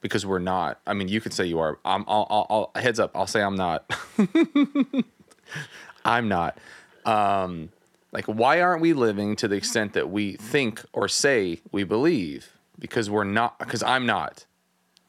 [0.00, 0.80] Because we're not.
[0.86, 1.78] I mean, you could say you are.
[1.84, 2.04] I'm.
[2.06, 3.10] I'll, I'll, I'll heads up.
[3.14, 3.90] I'll say I'm not.
[6.04, 6.56] I'm not.
[7.04, 7.70] Um,
[8.12, 12.52] like, why aren't we living to the extent that we think or say we believe?
[12.78, 13.58] Because we're not.
[13.58, 14.46] Because I'm not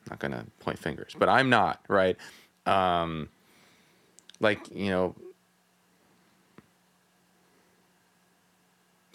[0.10, 2.18] not gonna point fingers, but I'm not right.
[2.66, 3.30] Um,
[4.40, 5.16] like you know,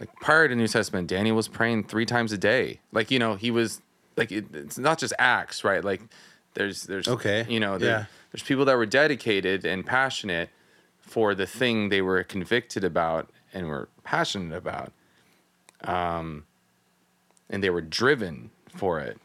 [0.01, 2.81] like prior to New Testament, Daniel was praying three times a day.
[2.93, 3.81] Like you know, he was
[4.17, 5.85] like it, it's not just acts, right?
[5.85, 6.03] Like
[6.55, 8.05] there's there's Okay, you know, there, yeah.
[8.33, 10.51] there's people that were dedicated and passionate
[11.01, 14.93] for the thing they were convicted about and were passionate about,
[15.83, 16.45] um,
[17.51, 19.19] and they were driven for it.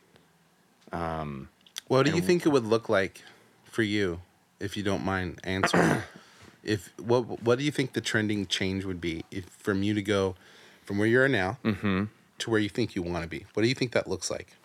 [1.87, 3.23] What do you think it would look like
[3.63, 4.21] for you,
[4.59, 6.03] if you don't mind answering?
[6.63, 10.01] if what what do you think the trending change would be if from you to
[10.01, 10.35] go
[10.83, 12.05] from where you are now Mm-hmm.
[12.39, 13.45] to where you think you want to be?
[13.53, 14.55] What do you think that looks like?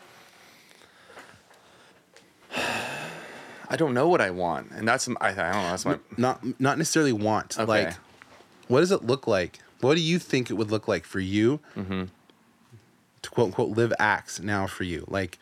[3.69, 5.71] I don't know what I want, and that's I, I don't know.
[5.71, 7.67] That's my Not not necessarily want Okay.
[7.87, 7.95] like
[8.69, 9.61] what does it look like?
[9.81, 12.05] What do you think it would look like for you Mm-hmm.
[13.23, 15.05] to quote unquote live acts now for you?
[15.09, 15.39] Like,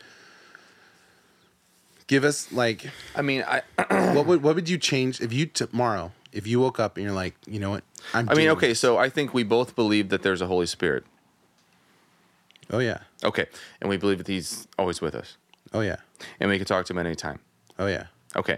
[2.07, 3.61] give us like I mean, I
[4.13, 7.13] what would what would you change if you tomorrow if you woke up and you're
[7.13, 7.83] like, you know what?
[8.13, 8.27] I'm.
[8.29, 11.05] I mean, okay, this." so I think we both believe that there's a Holy Spirit.
[12.71, 12.99] Oh yeah.
[13.23, 13.45] Okay,
[13.79, 15.37] and we believe that He's always with us,
[15.73, 15.97] Oh yeah.
[16.39, 17.39] and we can talk to Him at any time.
[17.79, 18.05] Oh yeah.
[18.35, 18.57] Okay.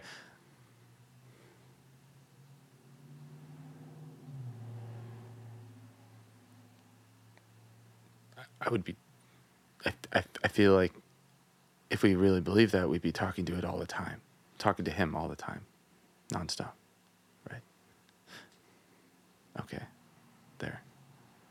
[8.61, 8.95] I- would be.
[9.85, 10.91] I, I, I feel like
[11.89, 14.21] if we really believe that, we'd be talking to it all the time,
[14.57, 15.61] talking to Him all the time,
[16.31, 16.71] nonstop.
[17.51, 17.61] Right?
[19.59, 19.83] Okay.
[20.59, 20.81] There.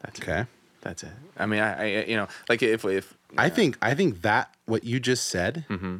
[0.02, 0.22] That's it.
[0.22, 0.44] Okay.
[0.80, 1.12] That's it.
[1.38, 4.84] I mean, I, I you know, like if, if, I think I think that what
[4.84, 5.64] you just said.
[5.70, 5.98] Mm-hmm.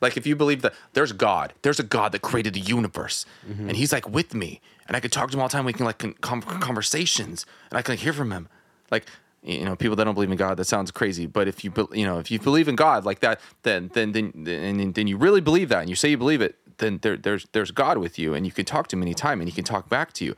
[0.00, 3.68] Like if you believe that there's God, there's a God that created the universe, Mm-hmm.
[3.68, 5.64] and He's like with me, and I could talk to Him all the time.
[5.64, 8.48] We can like con- con- conversations, and I can like, hear from Him.
[8.90, 9.06] Like
[9.42, 11.26] you know, people that don't believe in God, that sounds crazy.
[11.26, 14.12] But if you be- you know, if you believe in God like that, then then
[14.12, 17.16] then then, then you really believe that, and you say you believe it, then there,
[17.16, 19.64] there's there's God with you, and you can talk to Him anytime, and He can
[19.64, 20.34] talk back to you.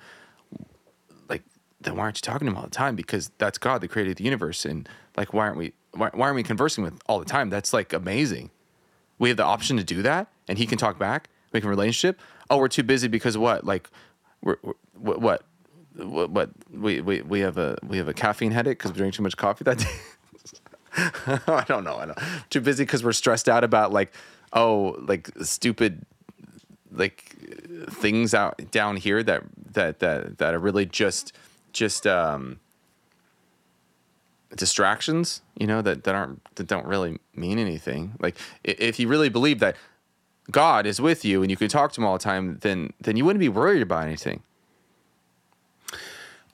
[1.29, 1.42] Like
[1.81, 2.96] then why aren't you talking to Him all the time?
[2.96, 6.37] Because that's God that created the universe, and like why aren't we why, why aren't
[6.37, 7.49] we conversing with all the time?
[7.51, 8.51] That's like amazing
[9.18, 12.20] we have the option to do that and he can talk back make a relationship.
[12.50, 13.64] Oh we're too busy because what?
[13.64, 13.90] Like
[14.42, 15.42] we're, we're what, what?
[15.96, 19.22] What we, we we have a we have a caffeine headache because we drank too
[19.22, 19.96] much coffee that day?
[21.46, 24.14] I don't know i don't too busy because we're stressed out about like
[24.55, 26.07] oh like stupid
[26.90, 27.37] like
[27.90, 31.33] things out down here that that that that are really just
[31.72, 32.61] just um
[34.57, 39.29] distractions you know that, that aren't that don't really mean anything like if you really
[39.29, 39.77] believe that
[40.51, 43.16] god is with you and you can talk to him all the time then then
[43.16, 44.42] you wouldn't be worried about anything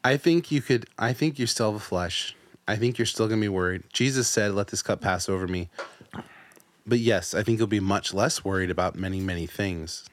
[0.04, 0.86] I think you could.
[0.98, 2.34] I think you're still the flesh.
[2.66, 3.84] I think you're still gonna be worried.
[3.92, 5.70] Jesus said, "Let this cup pass over me."
[6.84, 10.04] But yes, I think you'll be much less worried about many, many things.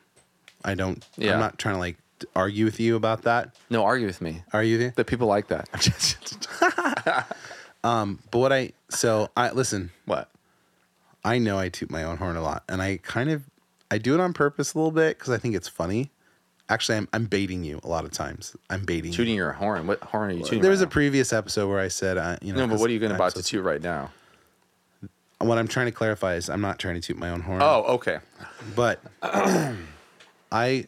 [0.64, 1.04] I don't.
[1.18, 1.34] Yeah.
[1.34, 1.98] I'm not trying to like
[2.36, 3.56] argue with you about that.
[3.72, 4.94] no argue with me Are you there?
[4.98, 5.70] that people like that
[7.84, 9.92] But what I so I listen.
[10.06, 10.30] what
[11.24, 13.44] I know I toot my own horn a lot, and I kind of
[13.92, 16.12] I do it on purpose a little bit because I think it's funny.
[16.70, 18.56] Actually, I'm I'm baiting you a lot of times.
[18.70, 19.12] I'm baiting.
[19.12, 19.18] you.
[19.18, 21.80] tooting your horn what horn are you tooting There was right a previous episode where
[21.80, 23.64] I said, uh, you know, no but what are you going to about to toot
[23.64, 24.12] right now
[25.40, 27.62] What I'm trying to clarify is I'm not trying to toot my own horn.
[27.64, 28.20] oh okay
[28.76, 29.00] But
[30.52, 30.86] I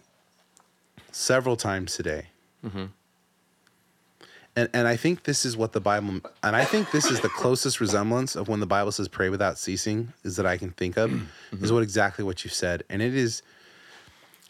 [1.12, 2.28] several times today,
[2.64, 2.86] Mm-hmm.
[4.62, 7.30] And and I think this is what the Bible, and I think this is the
[7.30, 10.98] closest resemblance of when the Bible says "pray without ceasing" is that I can think
[10.98, 11.64] of, Mm-hmm.
[11.64, 13.42] is what exactly what you said, and it is,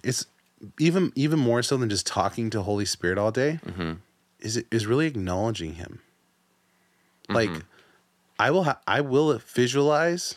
[0.04, 0.26] it's
[0.80, 3.94] even even more so than just talking to Holy Spirit all day, Mm-hmm.
[4.40, 6.00] is it is really acknowledging Him.
[7.30, 7.60] Like, Mm-hmm.
[8.40, 10.36] I will ha- I will visualize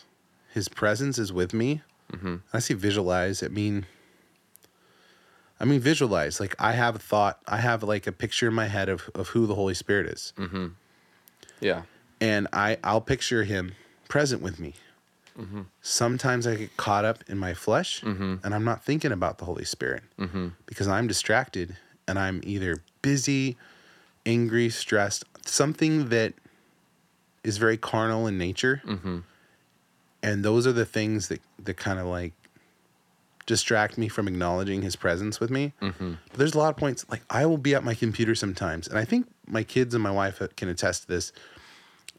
[0.52, 1.80] His presence is with me.
[2.12, 2.36] Mm-hmm.
[2.52, 3.42] I see visualize.
[3.42, 3.86] I mean,
[5.60, 6.40] I mean visualize.
[6.40, 7.40] Like I have a thought.
[7.46, 10.32] I have like a picture in my head of of who the Holy Spirit is,
[10.36, 10.68] mm-hmm.
[11.60, 11.82] yeah
[12.20, 13.74] and I I'll picture Him
[14.08, 14.74] present with me.
[15.38, 15.62] Mm-hmm.
[15.82, 18.36] Sometimes I get caught up in my flesh, mm-hmm.
[18.42, 20.04] and I'm not thinking about the Holy Spirit
[20.66, 23.56] because I'm distracted and I'm either busy,
[24.24, 26.34] angry, stressed, something that
[27.42, 28.80] is very carnal in nature.
[30.22, 32.32] And those are the things that, that kind of like
[33.46, 35.72] distract me from acknowledging his presence with me.
[35.82, 36.14] Mm-hmm.
[36.30, 38.88] But there's a lot of points, like I will be at my computer sometimes.
[38.88, 41.32] And I think my kids and my wife uh, can attest to this.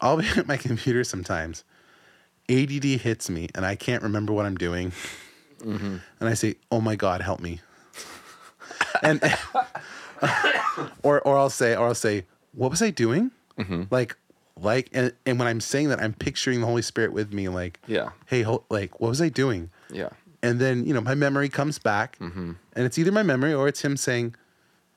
[0.01, 1.63] I'll be at my computer sometimes.
[2.49, 4.91] ADD hits me and I can't remember what I'm doing.
[5.59, 5.97] Mm-hmm.
[6.19, 7.61] And I say, "Oh my God, help me!"
[9.03, 9.19] and
[11.03, 13.83] or or I'll say, or I'll say, "What was I doing?" Mm-hmm.
[13.89, 14.15] Like,
[14.59, 17.47] like, and, and when I'm saying that, I'm picturing the Holy Spirit with me.
[17.49, 18.09] Like, Yeah.
[18.25, 19.69] hey, ho- like, what was I doing?
[19.91, 20.09] yeah
[20.45, 23.81] And then you know my memory comes back, and it's either my memory or it's
[23.81, 24.35] him saying,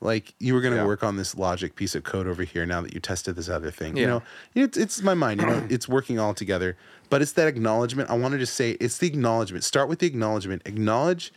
[0.01, 0.85] like, you were going to Yeah.
[0.85, 3.71] work on this logic piece of code over here now that you tested this other
[3.71, 3.97] thing.
[3.97, 4.23] You know,
[4.55, 5.41] it's it's my mind.
[5.41, 6.77] You know, it's working all together.
[7.09, 8.09] But it's that acknowledgement.
[8.09, 9.63] I wanted to say it's the acknowledgement.
[9.63, 10.61] Start with the acknowledgement.
[10.65, 11.33] Acknowledge,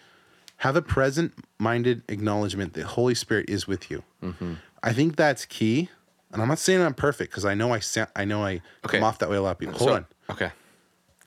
[0.59, 4.03] have a present-minded acknowledgement that Holy Spirit is with you.
[4.23, 4.55] Mm-hmm.
[4.83, 5.89] I think that's key.
[6.33, 8.99] And I'm not saying I'm perfect because I know I sound, I know I Okay.
[8.99, 9.75] come off that way a lot of people.
[9.79, 10.07] Hold So- on.
[10.31, 10.51] okay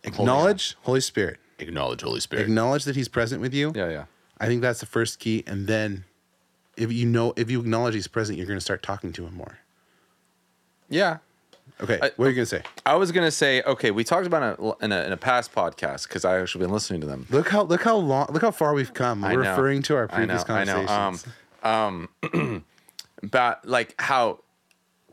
[0.03, 1.39] Acknowledge Holy Spirit.
[1.59, 3.71] Acknowledge holy spirit Acknowledge that He's present with you.
[3.75, 4.05] yeah yeah
[4.39, 5.43] I think that's the first key.
[5.47, 6.03] And then
[6.75, 9.33] if you know, if you acknowledge he's present, you're going to start talking to him
[9.35, 9.59] more.
[10.89, 11.17] yeah
[11.81, 11.99] Okay.
[12.01, 12.61] I- what are you going to say?
[12.85, 16.07] I was gonna say, okay, we talked about it in a, in a past podcast
[16.07, 17.25] because I actually been listening to them.
[17.29, 19.21] Look how, look how long, look how far we've come.
[19.23, 20.85] We're referring to our I know, previous I know.
[20.85, 21.33] conversations.
[22.33, 22.63] Um,
[23.23, 24.39] about like how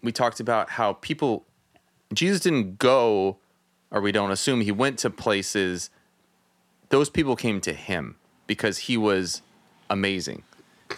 [0.02, 1.46] we talked about how people
[2.12, 3.38] Jesus didn't go
[3.90, 5.90] or we don't assume he went to places
[6.92, 9.40] those people came to him because he was
[9.88, 10.42] amazing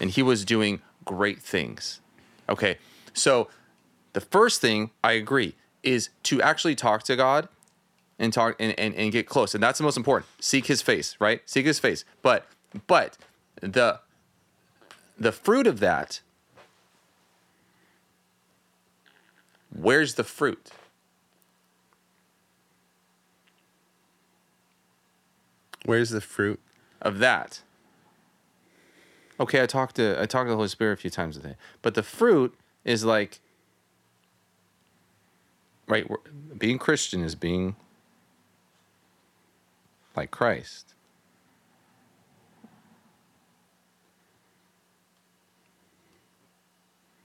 [0.00, 2.00] and he was doing great things.
[2.48, 2.78] Okay.
[3.12, 3.48] So
[4.12, 5.54] the first thing I agree
[5.84, 7.48] is to actually talk to God
[8.18, 9.54] and talk and, and, and get close.
[9.54, 10.28] And that's the most important.
[10.40, 11.48] Seek his face, right?
[11.48, 12.04] Seek his face.
[12.22, 12.44] But
[12.88, 13.16] but
[13.60, 14.00] the
[15.16, 16.22] the fruit of that
[19.72, 20.72] where's the fruit?
[25.84, 26.60] Where's the fruit?
[27.04, 27.60] of that.
[29.38, 31.54] Okay, I talked to I talked to the Holy Spirit a few times a day,
[31.82, 33.40] but the fruit is like,
[35.86, 36.06] right?
[36.56, 37.76] Being Christian is being
[40.16, 40.94] like Christ.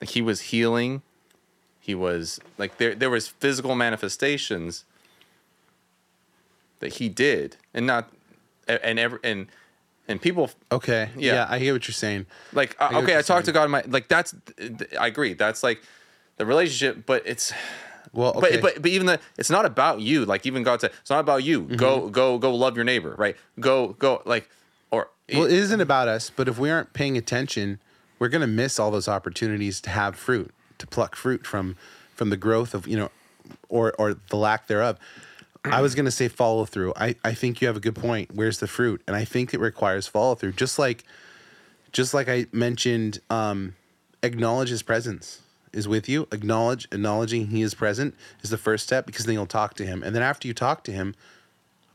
[0.01, 1.03] Like he was healing,
[1.79, 2.95] he was like there.
[2.95, 4.83] There was physical manifestations
[6.79, 8.09] that he did, and not
[8.69, 9.47] and every and
[10.08, 11.10] and people Okay.
[11.15, 11.34] Yeah.
[11.34, 11.47] Yeah.
[11.49, 12.25] I hear what you're saying.
[12.53, 13.51] like I uh, okay, I talked to.
[13.51, 13.65] God.
[13.65, 14.34] in My like that's
[14.99, 15.34] I agree.
[15.34, 15.82] That's like
[16.38, 17.53] the relationship, but it's
[18.13, 18.60] Well, okay.
[18.60, 20.25] but but but even the it's not about you.
[20.25, 21.63] Like even God said, it's not about you.
[21.63, 21.75] Mm-hmm.
[21.75, 23.15] Go go go love your neighbor.
[23.17, 23.36] Right?
[23.60, 24.49] Go go like
[24.91, 27.79] or well, it isn't about us, but if we aren't paying attention,
[28.17, 31.75] we're going to miss all those opportunities to have fruit, to pluck fruit from
[32.15, 33.12] from the growth of, you know,
[33.69, 34.97] or or the lack thereof.
[35.65, 36.93] I was going to say follow through.
[36.95, 38.31] I I think you have a good point.
[38.33, 39.01] Where's the fruit?
[39.07, 40.53] And I think it requires follow through.
[40.53, 41.03] Just like
[41.91, 43.75] just like I mentioned um
[44.23, 45.41] acknowledge his presence
[45.73, 46.27] is with you.
[46.31, 50.01] Acknowledge acknowledging he is present is the first step because then you'll talk to him.
[50.03, 51.13] And then after you talk to him,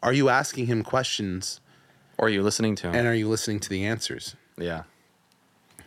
[0.02, 1.60] are you asking him questions
[2.18, 2.94] or are you listening to him?
[2.94, 4.36] and are you listening to the answers?
[4.58, 4.82] yeah.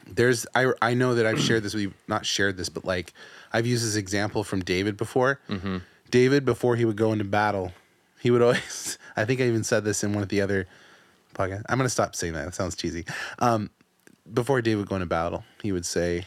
[0.09, 3.13] there's I I know that I've shared this with you, not shared this, but like
[3.53, 5.39] I've used this example from David before.
[6.09, 7.71] David, before he would go into battle,
[8.19, 8.97] he would always.
[9.17, 10.67] I think I even said this in one of the other
[11.35, 11.63] podcasts.
[11.69, 12.45] I'm gonna stop saying that.
[12.45, 13.05] That sounds cheesy.
[13.39, 13.69] Um,
[14.33, 16.25] before David would go into battle, he would say,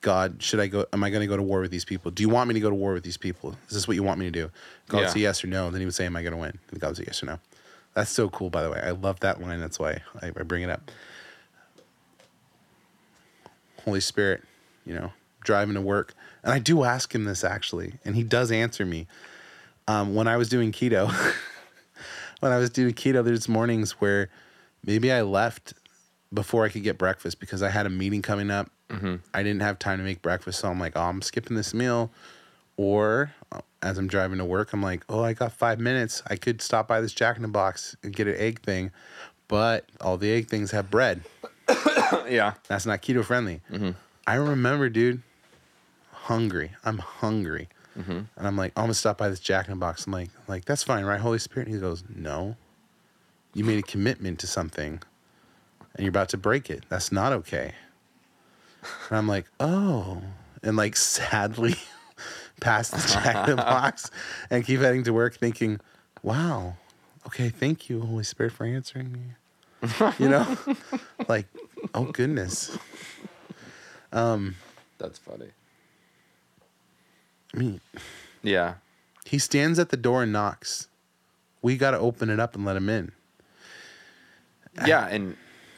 [0.00, 0.86] "God, should I go?
[0.92, 2.10] Am I going to go to war with these people?
[2.10, 3.56] Do you want me to go to war with these people?
[3.68, 4.50] Is this what you want me to do?"
[4.88, 5.06] God Yeah.
[5.08, 5.70] say yes or no.
[5.70, 7.26] Then he would say, "Am I going to win?" And God would say yes or
[7.26, 7.38] no.
[7.94, 8.80] That's so cool, by the way.
[8.80, 9.58] I love that line.
[9.58, 10.90] That's why I, I bring it up.
[13.84, 14.42] Holy Spirit,
[14.84, 16.14] you know, driving to work.
[16.46, 19.08] And I do ask him this actually, and he does answer me.
[19.88, 21.12] Um, when I was doing keto,
[22.40, 24.30] when I was doing keto, there's mornings where
[24.84, 25.74] maybe I left
[26.32, 28.70] before I could get breakfast because I had a meeting coming up.
[29.34, 30.60] I didn't have time to make breakfast.
[30.60, 32.12] So I'm like, oh, I'm skipping this meal.
[32.76, 36.22] Or uh, as I'm driving to work, I'm like, oh, I got five minutes.
[36.28, 38.92] I could stop by this Jack in the Box and get an egg thing.
[39.48, 41.22] But all the egg things have bread.
[42.28, 42.54] yeah.
[42.68, 43.62] That's not keto friendly.
[44.28, 45.22] I remember, dude,
[46.26, 46.72] hungry.
[46.84, 47.68] I'm hungry.
[48.36, 50.06] And I'm like, oh, I'm gonna stop by this Jack in the Box.
[50.06, 51.20] I'm like, like that's fine, right?
[51.20, 51.68] Holy Spirit.
[51.68, 52.56] And he goes, no.
[53.54, 55.00] You made a commitment to something,
[55.94, 56.84] and you're about to break it.
[56.90, 57.72] That's not okay.
[59.08, 60.20] And I'm like, oh,
[60.62, 61.76] and like sadly,
[62.60, 64.10] past the Jack in the Box,
[64.50, 65.80] and keep heading to work, thinking,
[66.22, 66.74] wow,
[67.26, 69.20] okay, thank you, Holy Spirit, for answering me.
[70.18, 70.56] You know,
[71.28, 71.46] like,
[71.94, 72.76] oh goodness.
[74.12, 74.56] Um,
[74.98, 75.48] that's funny.
[77.54, 77.80] I mean,
[78.42, 78.74] Yeah.
[79.24, 80.88] he stands at the door and knocks.
[81.62, 83.12] We got to open it up and let him in.
[84.86, 85.36] Yeah, and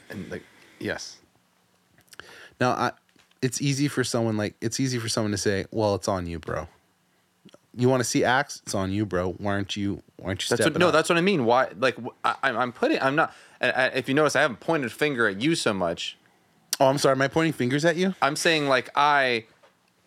[0.09, 0.43] and like
[0.79, 1.17] yes.
[2.59, 2.91] Now, I,
[3.41, 6.39] it's easy for someone like it's easy for someone to say, "Well, it's on you,
[6.39, 6.67] bro."
[7.75, 8.61] You want to see acts?
[8.65, 9.31] It's on you, bro.
[9.33, 10.03] Why aren't you?
[10.17, 10.93] Why aren't you That's what, no, up?
[10.93, 11.45] that's what I mean.
[11.45, 11.69] Why?
[11.77, 12.99] Like I, I'm- I'm putting.
[13.01, 13.33] I'm not.
[13.61, 16.17] I, if you notice, I haven't pointed a finger at you so much.
[16.81, 17.13] Oh, I'm sorry.
[17.13, 18.15] Am I pointing fingers at you?
[18.21, 19.45] I'm saying like I,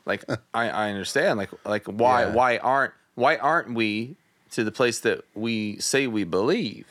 [0.04, 1.38] like I, I understand.
[1.38, 2.32] Like like why Yeah.
[2.34, 4.16] why aren't why aren't we
[4.52, 6.86] to the place that we say we believe?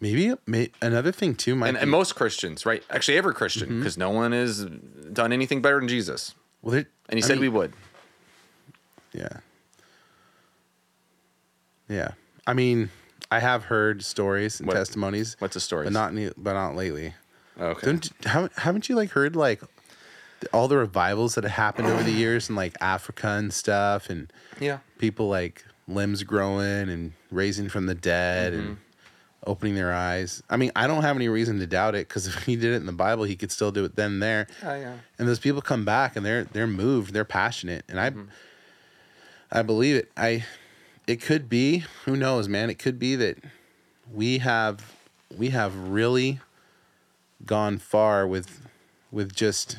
[0.00, 2.84] Maybe may, another thing too might And, be, and most Christians, right?
[2.88, 3.78] Actually, every Christian, mm-hmm.
[3.80, 4.64] because no one has
[5.12, 7.72] done anything better than Jesus, well, and he I said mean, we would.
[9.12, 9.38] Yeah.
[11.88, 12.12] Yeah.
[12.46, 12.90] I mean,
[13.30, 15.84] I have heard stories and What- testimonies, What's a story?
[15.84, 17.14] but not but not lately.
[17.58, 17.84] okay.
[17.86, 19.62] Don't haven't, haven't you like heard like
[20.52, 24.32] all the revivals that have happened over the years in like Africa and stuff, and
[24.60, 24.78] yeah.
[24.98, 28.74] people like limbs growing and raising from the dead and mm-hmm.
[29.46, 30.42] opening their eyes.
[30.48, 32.76] I mean, I don't have any reason to doubt it because if he did it
[32.76, 34.46] in the Bible, he could still do it then and there.
[34.62, 34.94] Oh, yeah.
[35.18, 38.24] And those people come back and they're they're moved, they're passionate, and I mm-hmm.
[39.50, 40.10] I believe it.
[40.16, 40.44] I
[41.06, 42.68] it could be, who knows, man?
[42.68, 43.38] It could be that
[44.12, 44.94] we have
[45.36, 46.40] we have really
[47.44, 48.66] gone far with
[49.10, 49.78] with just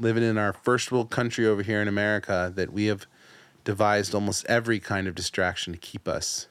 [0.00, 3.06] living in our first world country over here in America that we have
[3.64, 6.48] devised almost every kind of distraction to keep us.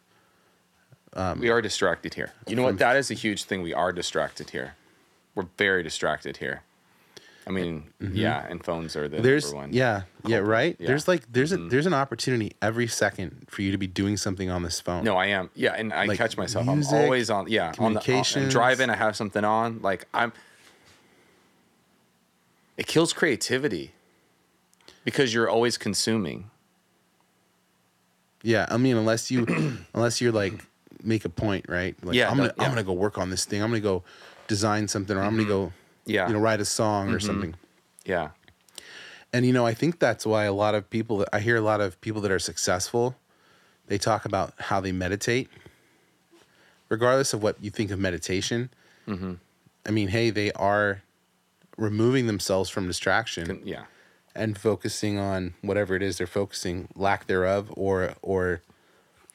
[1.37, 2.31] we are distracted here.
[2.47, 2.77] You know what?
[2.77, 3.61] That is a huge thing.
[3.61, 4.75] We are distracted here.
[5.35, 6.61] We're very distracted here.
[7.47, 9.23] I mean, yeah, and phones are the Mm-hmm.
[9.23, 9.73] There's number one.
[9.73, 10.75] yeah, yeah, right?
[10.77, 10.83] Yeah.
[10.83, 10.85] Mm-hmm.
[10.85, 14.51] There's like there's a there's an opportunity every second for you to be doing something
[14.51, 15.03] on this phone.
[15.03, 15.49] No, I am.
[15.55, 16.67] Yeah, and I Like catch myself.
[16.67, 17.47] music, I'm always on.
[17.49, 18.91] Yeah, on the on, I'm driving.
[18.91, 19.81] I have something on.
[19.81, 20.31] Like I'm.
[22.79, 23.91] It kills creativity
[25.03, 26.49] because you're always consuming.
[28.41, 29.45] Yeah, I mean, unless you,
[29.93, 30.53] unless you're like
[31.03, 31.93] make a point, right?
[32.01, 33.61] Like, Yeah, I'm gonna, that- I'm gonna go work on this thing.
[33.61, 34.03] I'm gonna go
[34.47, 35.49] design something, or I'm gonna mm-hmm.
[35.49, 35.73] go,
[36.05, 36.27] Yeah.
[36.27, 37.27] you know, write a song or mm-hmm.
[37.27, 37.55] something.
[38.05, 38.29] Yeah.
[39.33, 41.61] And you know, I think that's why a lot of people that I hear a
[41.61, 43.17] lot of people that are successful,
[43.87, 45.49] they talk about how they meditate.
[46.87, 48.69] Regardless of what you think of meditation,
[49.05, 49.33] mm-hmm.
[49.85, 51.03] I mean, hey, they are
[51.79, 53.85] removing themselves from distraction Con- Yeah.
[54.35, 58.61] and focusing on whatever it is they're focusing, lack thereof, or or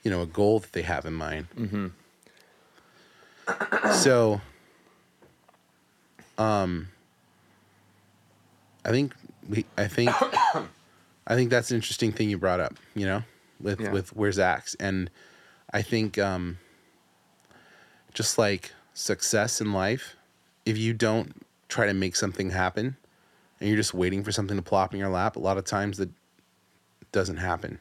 [0.03, 1.47] you know, a goal that they have in mind.
[1.57, 1.87] Mm-hmm.
[3.93, 4.41] So,
[6.39, 6.89] um,
[8.85, 9.15] I think
[9.49, 10.11] we, I think,
[11.27, 12.75] I think that's an interesting thing you brought up.
[12.95, 13.23] You know,
[13.61, 13.93] with Yeah.
[13.93, 15.11] with where's Acts, and
[15.73, 16.59] I think, um,
[18.13, 20.17] just like success in life,
[20.67, 21.44] if you don't
[21.75, 22.97] try to make something happen,
[23.59, 25.99] and you're just waiting for something to plop in your lap, a lot of times
[25.99, 26.09] that
[27.11, 27.81] doesn't happen.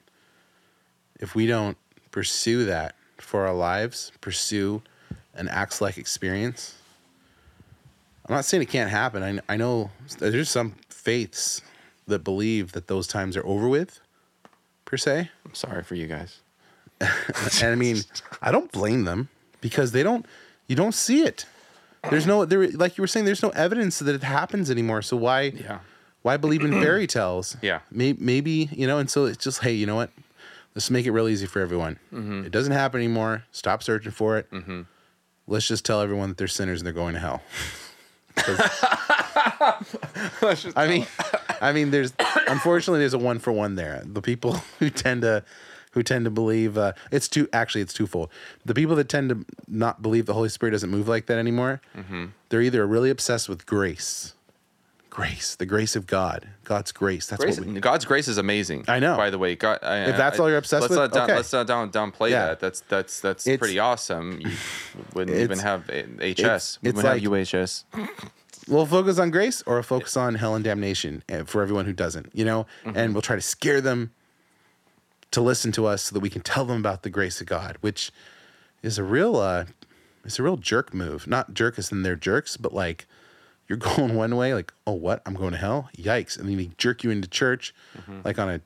[1.20, 1.78] If we don't
[2.10, 4.82] pursue that for our lives, pursue
[5.36, 6.76] an acts like experience,
[8.26, 9.22] I'm not saying it can't happen.
[9.22, 11.62] I, I know there's some faiths
[12.08, 14.00] that believe that those times are over with,
[14.86, 15.30] per se.
[15.46, 16.40] I'm sorry for you guys.
[17.62, 17.98] And I mean,
[18.42, 19.30] I don't blame them
[19.62, 20.26] because they don't,
[20.68, 21.46] you don't see it.
[22.10, 25.02] There's no, there, like you were saying, there's no evidence that it happens anymore.
[25.02, 25.80] So why, Yeah.
[26.22, 27.56] why believe in fairy tales?
[27.62, 27.80] Yeah.
[27.92, 30.10] Maybe, maybe, you know, and so it's just, hey, you know what?
[30.76, 32.00] Let's make it real easy for everyone.
[32.14, 32.46] Mm-hmm.
[32.46, 33.44] It doesn't happen anymore.
[33.52, 34.48] Stop searching for it.
[35.48, 37.42] Let's just tell everyone that they're sinners and they're going to hell.
[40.76, 41.06] I mean,
[41.62, 42.14] I mean, there's
[42.48, 44.02] unfortunately there's a one for one there.
[44.06, 45.44] The people who tend to,
[45.94, 47.48] who tend to believe uh, it's two.
[47.54, 48.30] Actually, it's twofold.
[48.66, 51.82] The people that tend to not believe the Holy Spirit doesn't move like that anymore.
[51.98, 52.26] Mm-hmm.
[52.50, 54.34] They're either really obsessed with grace,
[55.10, 57.28] grace, the grace of God, God's grace.
[57.28, 57.80] That's Grace, what we.
[57.80, 58.86] God's grace is amazing.
[58.88, 59.16] I know.
[59.18, 59.80] By the way, God.
[59.84, 61.36] I, If that's all you're obsessed let's with, not down, okay.
[61.36, 62.48] let's not down downplay Yeah.
[62.48, 62.60] that.
[62.60, 64.40] That's that's that's It's- pretty awesome.
[64.42, 64.52] You
[65.14, 66.20] wouldn't even have HS.
[66.20, 67.84] it's- we wouldn't have like- UHS.
[68.68, 72.30] We'll focus on grace or focus on hell and damnation uh, for everyone who doesn't.
[72.34, 72.98] You know, Mm-hmm.
[72.98, 74.12] and we'll try to scare them
[75.34, 77.78] to listen to us so that we can tell them about the grace of God,
[77.82, 78.12] which
[78.82, 79.66] is a real uh
[80.26, 81.28] it's a real jerk move.
[81.28, 83.08] Not jerk as in they're jerks, but like
[83.68, 85.22] you're going one way, like, oh what?
[85.26, 85.90] I'm going to hell?
[85.98, 86.38] Yikes.
[86.38, 87.74] And then they jerk you into church
[88.24, 88.62] like on a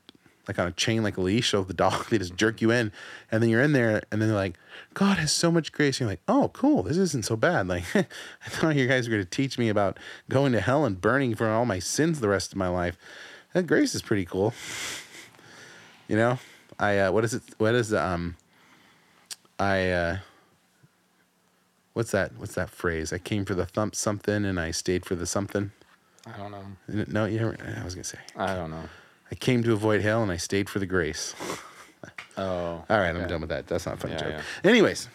[0.48, 2.10] like on a chain, like a leash of the dog.
[2.10, 2.92] They just jerk you in,
[3.32, 4.58] and then you're in there, and then they're like,
[4.94, 6.84] "God has so much grace." And you're like, "Oh, cool.
[6.84, 10.00] This isn't so bad." Like, I thought you guys were going to teach me about
[10.30, 12.98] going to hell and burning for all my sins the rest of my life.
[13.54, 14.54] That grace is pretty cool.
[16.08, 16.40] You know,
[16.80, 17.44] I uh, what is it?
[17.58, 18.36] What is the um?
[19.60, 20.18] I uh.
[21.94, 22.32] What's that?
[22.38, 23.12] What's that phrase?
[23.12, 25.72] I came for the thump something, and I stayed for the something.
[26.28, 26.64] I don't know.
[27.08, 28.20] No, you never, I was gonna say.
[28.36, 28.84] I don't know.
[29.32, 31.34] I came to avoid hell, and I stayed for the grace.
[32.40, 32.86] Oh.
[32.88, 33.66] All right, I'm done with that.
[33.66, 34.42] That's not a funny Yeah, joke.
[34.64, 35.10] Anyways,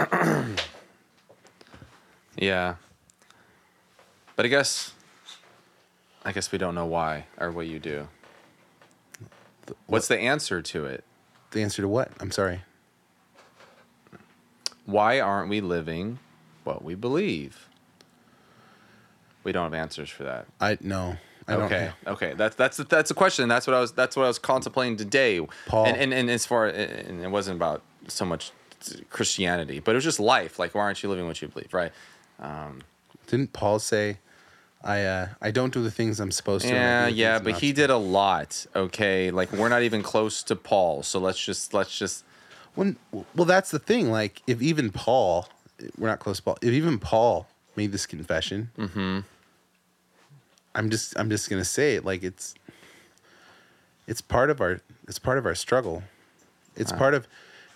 [2.36, 2.74] Yeah.
[4.34, 4.92] But I guess
[6.24, 8.08] I guess we don't know why or what you do.
[9.86, 11.04] What's the answer to it?
[11.52, 12.10] the answer to what?
[12.20, 12.62] I'm sorry.
[14.84, 16.18] Why aren't we living
[16.64, 17.68] what we believe?
[19.42, 20.46] We don't have answers for that.
[20.60, 21.16] I no.
[21.48, 21.62] I don't.
[21.62, 22.34] okay, okay.
[22.36, 23.48] That's that's that's a question.
[23.48, 23.92] That's what I was.
[23.92, 25.40] That's what I was contemplating today.
[25.66, 25.86] Paul.
[25.86, 28.50] and and, and as far and it wasn't about so much
[29.10, 30.58] Christianity, but it was just life.
[30.58, 31.72] Like, why aren't you living what you believe?
[31.72, 31.92] Right?
[32.40, 32.80] Um,
[33.28, 34.18] Didn't Paul say,
[34.86, 36.72] "I uh, I don't do the things I'm supposed to"?
[36.72, 38.66] Yeah, yeah, but he did a lot.
[38.74, 41.02] Okay, like we're not even close to Paul.
[41.02, 42.24] So let's just let's just
[42.76, 42.96] When,
[43.34, 44.10] well, that's the thing.
[44.10, 45.48] Like, if even Paul,
[45.98, 46.58] we're not close to Paul.
[46.60, 49.20] If even Paul made this confession, Mm-hmm.
[50.74, 52.04] I'm just, I'm just gonna say it.
[52.04, 52.54] Like, it's,
[54.06, 56.02] it's part of our, it's part of our struggle.
[56.76, 57.26] It's part of,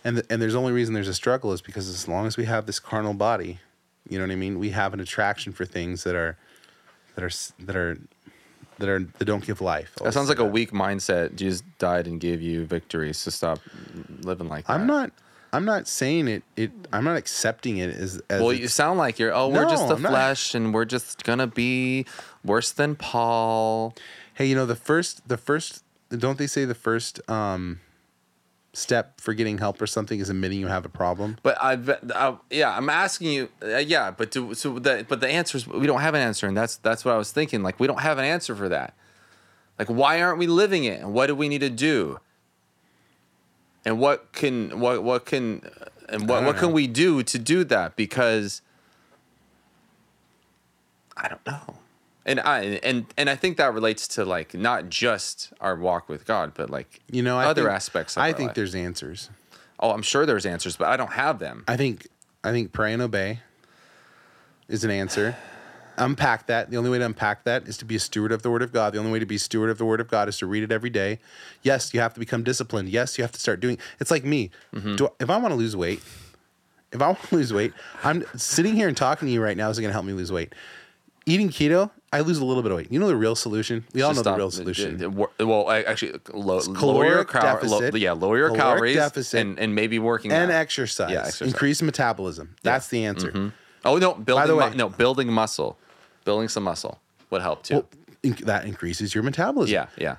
[0.05, 2.45] and the, and there's only reason there's a struggle is because as long as we
[2.45, 3.59] have this carnal body,
[4.07, 4.59] you know what I mean.
[4.59, 6.37] We have an attraction for things that are,
[7.15, 7.31] that are,
[7.65, 7.99] that are,
[8.79, 9.95] that are that don't give life.
[10.03, 11.37] that sounds like a weak mindset.
[11.37, 13.13] Jesus died and gave you victory.
[13.13, 13.61] So stop
[14.23, 14.73] living like that.
[14.73, 15.13] I'm not.
[15.53, 16.43] I'm not saying it.
[16.57, 16.71] It.
[16.93, 18.23] I'm not accepting it as.
[18.31, 19.35] as Well, you sound like you're.
[19.35, 20.11] Oh, we're just the I'm not.
[20.11, 22.07] flesh, and we're just gonna be
[22.45, 23.95] worse than Paul.
[24.35, 25.29] hey, you know the first.
[25.29, 25.85] The first.
[26.11, 27.81] Don't they say the first um,
[28.73, 31.39] step for getting help or something is admitting you have a problem?
[31.43, 31.79] But I,
[32.15, 33.49] I yeah, I'm asking you.
[33.63, 36.47] Uh, yeah, but do, so the but the answer is we don't have an answer,
[36.47, 37.63] and that's that's what I was thinking.
[37.63, 38.95] Like we don't have an answer for that.
[39.79, 41.01] Like why aren't we living it?
[41.01, 42.21] And what do we need to do?
[43.85, 45.69] And what can what what can
[46.09, 47.97] and what what can we do to do that?
[47.97, 48.63] Because
[51.17, 51.80] I don't know.
[52.31, 56.25] And I and and I think that relates to like not just our walk with
[56.27, 58.17] God, but like You know, I other think- aspects.
[58.17, 58.55] Of I think life.
[58.57, 59.31] there's answers.
[59.81, 61.65] Oh, I'm sure there's answers, but I don't have them.
[61.67, 62.07] I think.
[62.45, 63.41] I think pray and obey
[64.69, 65.37] is an answer.
[65.99, 66.71] Unpack that.
[66.71, 68.73] The only way to unpack that is to be a steward of the Word of
[68.73, 68.95] God.
[68.95, 70.63] The only way to be a steward of the Word of God is to read
[70.63, 71.19] it every day.
[71.63, 72.89] Yes, you have to become disciplined.
[72.89, 73.77] Yes, you have to start doing.
[73.99, 74.51] It's like me.
[74.75, 74.97] Mm-hmm.
[74.97, 76.01] Do if I want to lose weight,
[76.93, 77.73] if I want to lose weight,
[78.03, 80.33] I'm sitting here and talking to you right now isn't going to help me lose
[80.33, 80.55] weight.
[81.27, 82.91] Eating keto, I lose a little bit of weight.
[82.91, 83.85] You know the real solution.
[83.95, 84.97] We all know the real solution.
[84.97, 88.97] d- d- wor- Well, I- actually, low, lower your cal- deficit, yeah, lower your calories,
[88.97, 90.55] deficit, and, and maybe working and out.
[90.57, 91.11] exercise.
[91.13, 91.49] Yeah, exercise.
[91.49, 92.57] Increase metabolism.
[92.65, 93.29] That's the answer.
[93.31, 93.49] Mm-hmm.
[93.85, 95.79] Oh no, building the mu- way- no building muscle,
[96.25, 96.99] building some muscle
[97.31, 97.75] would help too.
[97.75, 97.89] Well,
[98.25, 99.73] inc- that increases your metabolism.
[99.73, 100.17] yeah, yeah.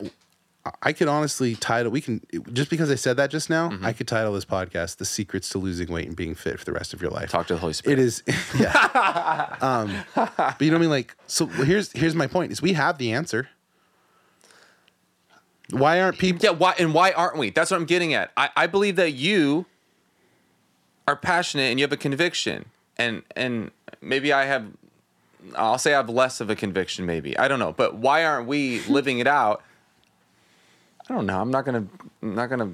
[0.82, 1.92] I could honestly title.
[1.92, 2.22] We can
[2.54, 3.70] just because I said that just now.
[3.70, 3.86] Mm-hmm.
[3.86, 6.74] I could title this podcast "The Secrets to Losing Weight and Being Fit for the
[6.74, 7.98] Rest of Your Life." Talk to the Holy Spirit.
[7.98, 8.24] It is,
[8.60, 9.56] yeah.
[9.62, 10.90] um, but you know what I mean.
[10.90, 13.50] Like, so here's here's my point: is we have the answer.
[15.72, 16.42] Why aren't people?
[16.44, 17.50] Yeah, why and why aren't we?
[17.50, 18.32] That's what I'm getting at.
[18.38, 19.66] I, I believe that you
[21.08, 22.66] are passionate and you have a conviction.
[22.98, 24.66] And and maybe I have
[25.56, 27.38] I'll say I have less of a conviction, maybe.
[27.38, 27.74] I don't know.
[27.74, 29.64] But why aren't we living it out?
[31.12, 31.42] I don't know.
[31.42, 31.86] I'm not gonna
[32.24, 32.72] I'm not gonna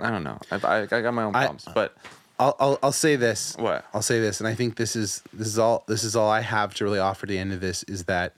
[0.00, 0.38] I don't know.
[0.50, 1.94] I, I, I got my own I- but
[2.38, 3.54] I'll, I'll I'll say this.
[3.58, 3.84] What?
[3.92, 6.40] I'll say this, and I think this is this is all this is all I
[6.40, 8.32] have to really offer to the end of this is that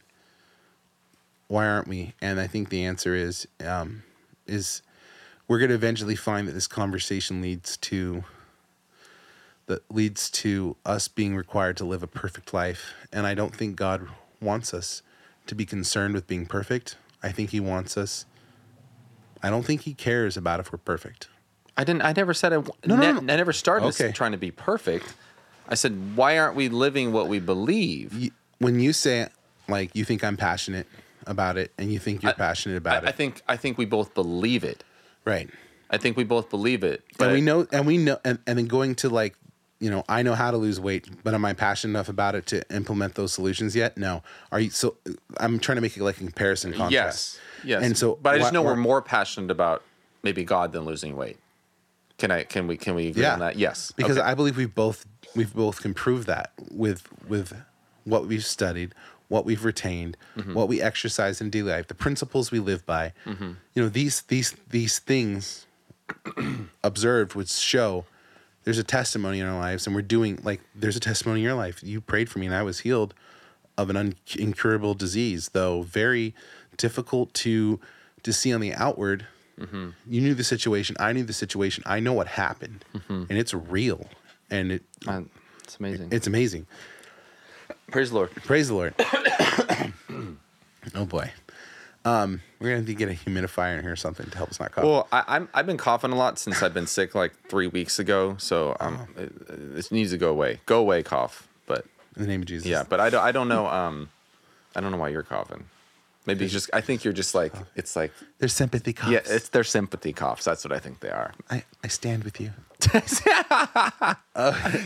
[1.46, 2.14] why aren't we?
[2.20, 4.02] And I think the answer is um,
[4.48, 4.82] is
[5.46, 8.24] we're going to eventually find that this conversation leads to
[9.66, 13.76] that leads to us being required to live a perfect life, and I don't think
[13.76, 14.08] God
[14.40, 15.02] wants us
[15.46, 16.96] to be concerned with being perfect.
[17.22, 18.26] I think He wants us.
[19.42, 21.28] I don't think He cares about if we're perfect.
[21.76, 22.02] I didn't.
[22.02, 22.56] I never said I.
[22.56, 23.32] No, no, ne- no.
[23.32, 24.10] I never started Okay.
[24.12, 25.14] trying to be perfect.
[25.68, 28.30] I said, why aren't we living what we believe?
[28.58, 29.28] when you say
[29.68, 30.86] like you think I'm passionate
[31.26, 33.42] about it and you think you're passionate about I, I it, think.
[33.46, 34.82] I think we both believe it.
[35.24, 35.48] right?
[35.90, 37.04] I think we both believe it.
[37.20, 39.36] and we know, and we know, and, and then going to like,
[39.78, 42.46] you know, I know how to lose weight, but am I passionate enough about it
[42.46, 43.96] to implement those solutions yet?
[43.96, 44.22] No.
[44.50, 44.70] Are you?
[44.70, 44.96] So
[45.38, 46.92] I'm trying to make it like a comparison contrast.
[46.92, 47.38] Yes.
[47.64, 47.82] Yes.
[47.82, 49.82] And so, but I just why- know we're more passionate about
[50.22, 51.38] maybe God than losing weight.
[52.18, 52.42] Can I?
[52.44, 52.76] Can we?
[52.76, 53.34] Can we agree Yeah.
[53.34, 53.56] on that?
[53.56, 53.92] Yes.
[53.96, 54.26] because Okay.
[54.26, 55.06] I believe we've both
[55.36, 57.54] we've both can prove that with with
[58.04, 58.94] what we've studied,
[59.28, 60.54] what we've retained, Mm-hmm.
[60.54, 63.12] what we exercise in daily life, the principles we live by.
[63.26, 65.66] You know these these these things
[66.82, 68.04] observed would show
[68.64, 71.54] there's a testimony in our lives, and we're doing like there's a testimony in your
[71.54, 71.82] life.
[71.82, 73.14] You prayed for me, and I was healed
[73.76, 76.34] of an un- incurable disease, though very
[76.78, 77.78] difficult to
[78.22, 79.26] to see on the outward.
[79.60, 80.94] You knew the situation.
[81.00, 81.82] I knew the situation.
[81.84, 84.06] I know what happened, and it's real,
[84.50, 85.22] and it Uh,
[85.64, 86.08] it's amazing.
[86.12, 86.66] it's amazing.
[87.90, 88.30] Praise the Lord.
[88.30, 88.94] Praise the Lord.
[90.94, 91.32] oh boy,
[92.04, 94.60] um, we're gonna have to get a humidifier in here or something to help us
[94.60, 94.84] not cough.
[94.84, 97.98] Well, I, I'm I've been coughing a lot since I've been sick like three weeks
[97.98, 98.36] ago.
[98.38, 99.22] So um, Oh.
[99.22, 99.32] it,
[99.76, 100.60] it needs to go away.
[100.66, 101.48] Go away, cough.
[101.66, 101.84] But
[102.16, 102.68] in the name of Jesus.
[102.68, 104.08] yeah, but I don't I don't know um,
[104.76, 105.64] I don't know why you're coughing.
[106.28, 109.10] Maybe just I think you're just like it's like there's sympathy coughs.
[109.10, 110.44] yeah it's their sympathy coughs.
[110.44, 111.32] That's what I think they are.
[111.50, 112.52] I, I stand with you.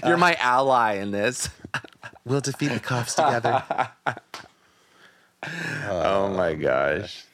[0.07, 1.49] You're my ally in this.
[2.24, 3.64] We'll defeat the coughs together.
[5.88, 7.24] Oh my gosh.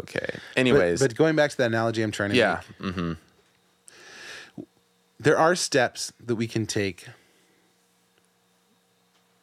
[0.00, 0.38] Okay.
[0.56, 2.62] Anyways, but going back to that analogy, I'm trying to yeah.
[2.80, 3.16] make, Mm,
[5.18, 7.06] there are steps that we can take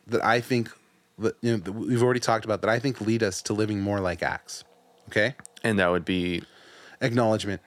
[0.08, 0.72] that I think
[1.42, 4.00] you know that we've already talked about that I think lead us to living more
[4.00, 4.64] like Acts.
[5.10, 6.44] Okay, and that would be
[7.02, 7.62] acknowledgement,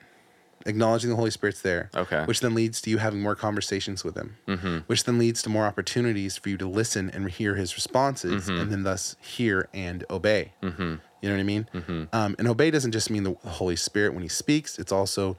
[0.66, 1.90] acknowledging the Holy Spirit's there.
[1.94, 2.24] Okay.
[2.24, 4.78] which then leads to you having more conversations with Him, mm-hmm.
[4.86, 8.60] which then leads to more opportunities for you to listen and hear His responses, Mm-hmm.
[8.60, 10.52] and then thus hear and obey.
[10.62, 10.94] Mm-hmm.
[11.22, 11.68] You know what I mean?
[11.74, 12.04] Mm-hmm.
[12.12, 14.78] Um, and obey doesn't just mean the Holy Spirit when He speaks.
[14.78, 15.36] It's also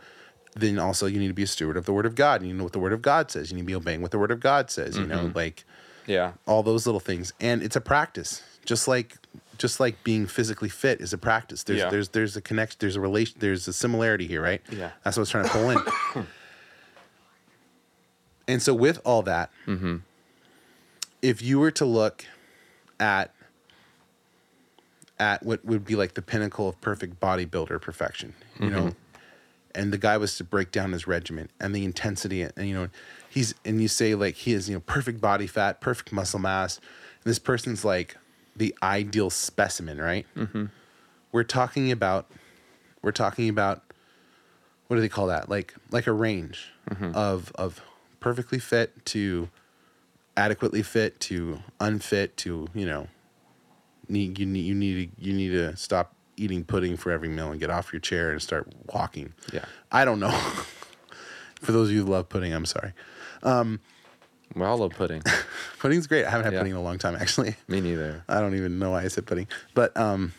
[0.56, 2.42] then also you need to be a steward of the Word of God.
[2.42, 3.52] And you know what the Word of God says.
[3.52, 4.98] You need to be obeying what the Word of God says.
[4.98, 5.28] You Mm-hmm.
[5.28, 5.64] know, like
[6.08, 6.34] yeah.
[6.48, 7.34] all those little things.
[7.40, 8.44] And it's a practice.
[8.66, 9.18] Just like
[9.58, 11.64] just like being physically fit is a practice.
[11.64, 11.90] There's Yeah.
[11.90, 14.62] there's there's a connection there's a relation there's a similarity here right?
[14.72, 14.92] Yeah.
[15.04, 16.28] that's what i was trying to pull in.
[18.48, 19.98] And so with all that, mm-hmm.
[21.22, 22.26] if you were to look
[23.00, 23.34] at
[25.20, 28.90] at what would be like the pinnacle of perfect bodybuilder perfection, you know, mm-hmm.
[29.76, 32.90] And the guy was to break down his regimen and the intensity and you know
[33.30, 36.78] he's and you say like he has you know perfect body fat perfect muscle mass.
[36.78, 38.18] And this person's like
[38.56, 40.26] the ideal specimen right?
[40.36, 40.66] Mm-hmm.
[41.32, 42.30] We're talking about
[43.02, 43.84] we're talking about
[44.88, 45.50] what do they call that?
[45.50, 47.16] Like like a range mm-hmm.
[47.16, 47.82] of of
[48.20, 49.50] perfectly fit to
[50.38, 53.08] adequately fit to unfit to you know
[54.08, 57.52] need you need you need to, you need to stop eating pudding for every meal
[57.52, 59.34] and get off your chair and start walking.
[59.54, 59.66] Yeah.
[59.92, 60.32] I don't know.
[61.62, 62.94] for those of you who love pudding, I'm sorry.
[63.44, 63.80] Um,
[64.56, 65.22] We all love pudding.
[65.80, 66.26] Pudding's great.
[66.26, 66.60] I haven't had Yeah.
[66.60, 67.56] pudding in a long time actually.
[67.68, 68.24] Me neither.
[68.30, 69.48] I don't even know why I said pudding.
[69.74, 70.34] But um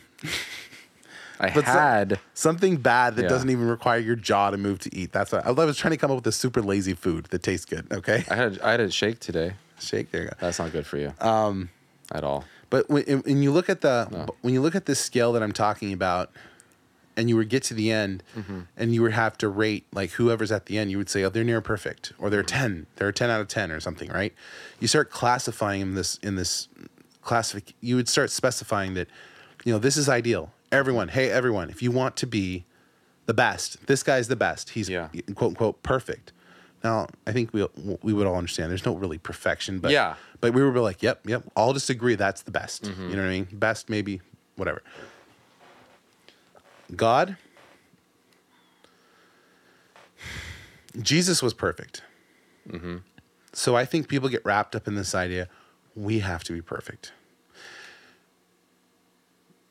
[1.40, 2.20] I But so- had.
[2.34, 3.28] something bad that Yeah.
[3.28, 5.12] doesn't even require your jaw to move to eat.
[5.12, 7.64] That's what I was trying to come up with a super lazy food that tastes
[7.66, 8.24] good, okay?
[8.30, 8.60] I had.
[8.60, 9.54] I had a shake today.
[9.80, 10.34] Shake there you go.
[10.38, 11.12] That's not good for you.
[11.20, 11.70] Um.
[12.12, 12.44] At all.
[12.72, 15.52] But when, when you look at the when you look at this scale that I'm
[15.52, 16.30] talking about,
[17.18, 18.60] and you would get to the end, mm-hmm.
[18.78, 21.28] and you would have to rate like whoever's at the end, you would say, oh,
[21.28, 22.56] they're near perfect, or they're mm-hmm.
[22.56, 24.32] ten, they're ten out of ten, or something, right?
[24.80, 26.68] You start classifying in this in this
[27.20, 27.74] classific.
[27.82, 29.08] You would start specifying that,
[29.66, 30.50] you know, this is ideal.
[30.72, 32.64] Everyone, hey, everyone, if you want to be
[33.26, 34.70] the best, this guy's the best.
[34.70, 35.08] He's Yeah.
[35.34, 36.32] quote unquote perfect.
[36.84, 37.66] Now, I think we
[38.02, 38.70] we would all understand.
[38.70, 40.16] There's no really perfection, but Yeah.
[40.40, 41.44] but we were like, yep, yep.
[41.54, 42.84] All just agree that's the best.
[42.84, 43.10] Mm-hmm.
[43.10, 43.48] You know what I mean?
[43.52, 44.20] Best, maybe,
[44.56, 44.82] whatever.
[46.94, 47.36] God,
[51.00, 52.02] Jesus was perfect.
[52.68, 52.98] Mm-hmm.
[53.52, 55.48] So I think people get wrapped up in this idea
[55.94, 57.12] we have to be perfect.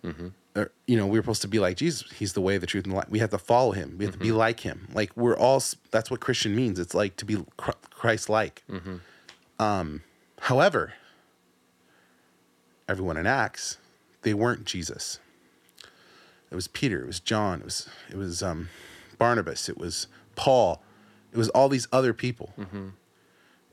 [0.04, 0.28] Mm-hmm.
[0.54, 2.12] Or, you know, we're supposed to be like Jesus.
[2.12, 3.10] He's the way, the truth, and the life.
[3.10, 3.96] We have to follow him.
[3.98, 4.38] We have to be mm-hmm.
[4.38, 4.90] like him.
[4.94, 5.64] Like we're all.
[5.92, 6.78] That's what Christian means.
[6.78, 8.64] It's like to be Christ-like.
[8.70, 8.96] Mm-hmm.
[9.60, 10.02] Um,
[10.42, 10.94] however,
[12.90, 13.78] everyone in Acts,
[14.24, 15.20] they weren't Jesus.
[16.52, 17.04] It was Peter.
[17.04, 17.60] It was John.
[17.62, 18.68] It was it was um,
[19.18, 19.70] Barnabas.
[19.70, 20.84] It was Paul.
[21.32, 22.54] It was all these other people.
[22.60, 22.90] Mm-hmm.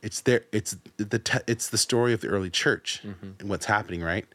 [0.01, 0.45] It's there.
[0.53, 4.01] It's the te- it's the story of the early church and what's happening.
[4.01, 4.26] Right.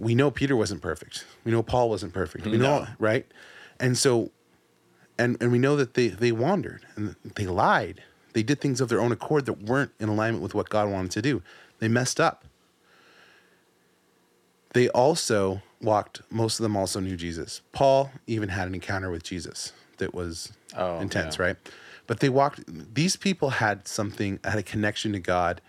[0.00, 1.26] We know Peter wasn't perfect.
[1.44, 2.46] We know Paul wasn't perfect.
[2.46, 3.26] We know right,
[3.78, 4.30] and so,
[5.18, 8.02] and and we know that they they wandered and they lied.
[8.32, 11.10] They did things of their own accord that weren't in alignment with what God wanted
[11.12, 11.42] to do.
[11.80, 12.44] They messed up.
[14.72, 16.22] They also walked.
[16.30, 17.60] Most of them also knew Jesus.
[17.72, 21.44] Paul even had an encounter with Jesus that was Oh, intense, yeah.
[21.44, 21.56] right?
[22.06, 22.60] But they walked.
[22.94, 25.60] These people had something, had a connection to God,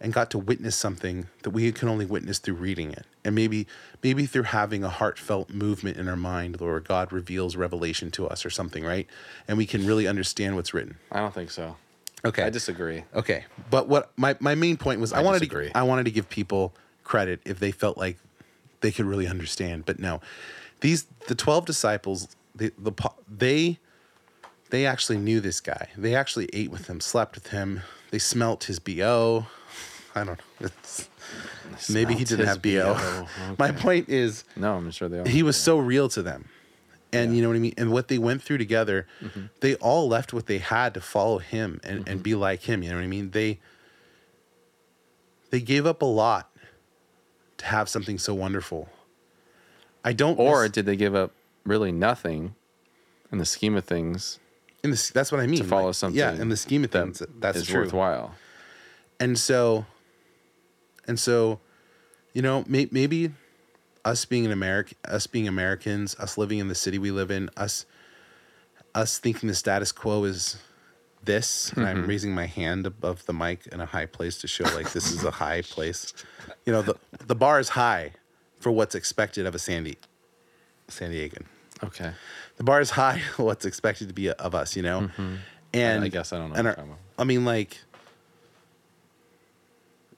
[0.00, 3.66] and got to witness something that we can only witness through reading it, and maybe,
[4.02, 8.44] maybe through having a heartfelt movement in our mind, where God reveals revelation to us
[8.44, 9.06] or something, right?
[9.48, 10.96] And we can really understand what's written.
[11.10, 11.76] I don't think so.
[12.24, 13.04] Okay, I disagree.
[13.14, 15.68] Okay, but what my, my main point was, I, I wanted disagree.
[15.68, 18.18] to I wanted to give people credit if they felt like
[18.80, 20.20] they could really understand, but no,
[20.80, 22.92] these the twelve disciples the the
[23.28, 23.78] they
[24.70, 25.88] they actually knew this guy.
[25.96, 27.82] They actually ate with him, slept with him.
[28.10, 29.46] They smelt his bo.
[30.14, 30.68] I don't know.
[30.68, 31.08] It's,
[31.90, 32.94] maybe he didn't have bo.
[32.94, 33.26] BO,
[33.58, 35.28] My point is, No, I'm sure they are.
[35.28, 36.48] he was so real to them
[37.14, 39.44] and you know what i mean and what they went through together mm-hmm.
[39.60, 42.18] they all left what they had to follow him and, and mm-hmm.
[42.18, 43.58] be like him you know what i mean they
[45.50, 46.50] they gave up a lot
[47.56, 48.88] to have something so wonderful
[50.04, 51.32] i don't Or mis- did they give up
[51.64, 52.54] really nothing
[53.30, 54.38] in the scheme of things
[54.82, 56.18] in this that's what i mean to follow like, something?
[56.18, 58.34] yeah in the scheme of that things that's is true worthwhile?
[59.20, 59.86] and so
[61.06, 61.60] and so
[62.32, 63.30] you know may, maybe
[64.04, 67.50] us being an american us being americans us living in the city we live in
[67.56, 67.86] us
[68.94, 70.56] us thinking the status quo is
[71.24, 72.08] this and i'm mm-hmm.
[72.08, 75.24] raising my hand above the mic in a high place to show like this is
[75.24, 76.12] a high place.
[76.66, 76.96] You know the
[77.26, 78.12] the bar is high
[78.58, 79.96] for what's expected of a sandy
[80.88, 81.44] san diegan.
[81.82, 82.12] Okay.
[82.56, 85.02] the bar is high what's expected to be of us you know?
[85.02, 85.34] Mm-hmm.
[85.72, 87.00] And I guess I don't know our- you're talking about.
[87.18, 87.78] i mean like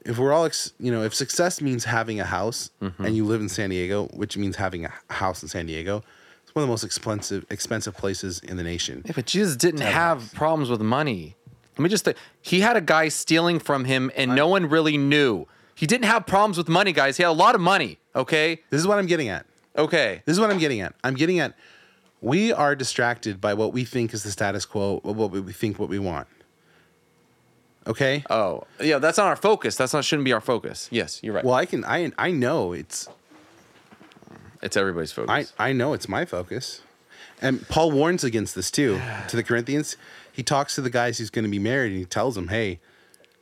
[0.06, 3.04] if we're all ex- you know if success means having a house Mm-hmm.
[3.04, 6.02] and you live in san diego which means having a house in san diego
[6.44, 9.80] it's one of the most expensive expensive places in the nation Yeah, but Jesus didn't
[9.80, 11.36] have problems with money.
[11.76, 12.16] Let me just think.
[12.40, 15.46] He had a guy stealing from him, and no one really knew.
[15.74, 17.18] He didn't have problems with money, guys.
[17.18, 17.98] He had a lot of money.
[18.14, 18.62] Okay.
[18.70, 19.44] this is what i'm getting at
[19.76, 20.22] Okay.
[20.24, 21.52] this is what i'm getting at i'm getting at
[22.22, 25.90] we are distracted by what we think is the status quo what we think what
[25.90, 26.26] we want
[27.86, 28.98] okay Oh, yeah.
[28.98, 29.76] That's not our focus.
[29.76, 30.88] That's not shouldn't be our focus.
[30.90, 31.44] Yes, you're right.
[31.44, 33.08] well i can i i know it's
[34.62, 35.52] it's everybody's focus.
[35.58, 36.80] I, I know it's my focus.
[37.42, 39.96] And Paul warns against this too to the Corinthians.
[40.32, 42.80] He talks to the guys who's going to be married and he tells them, "Hey,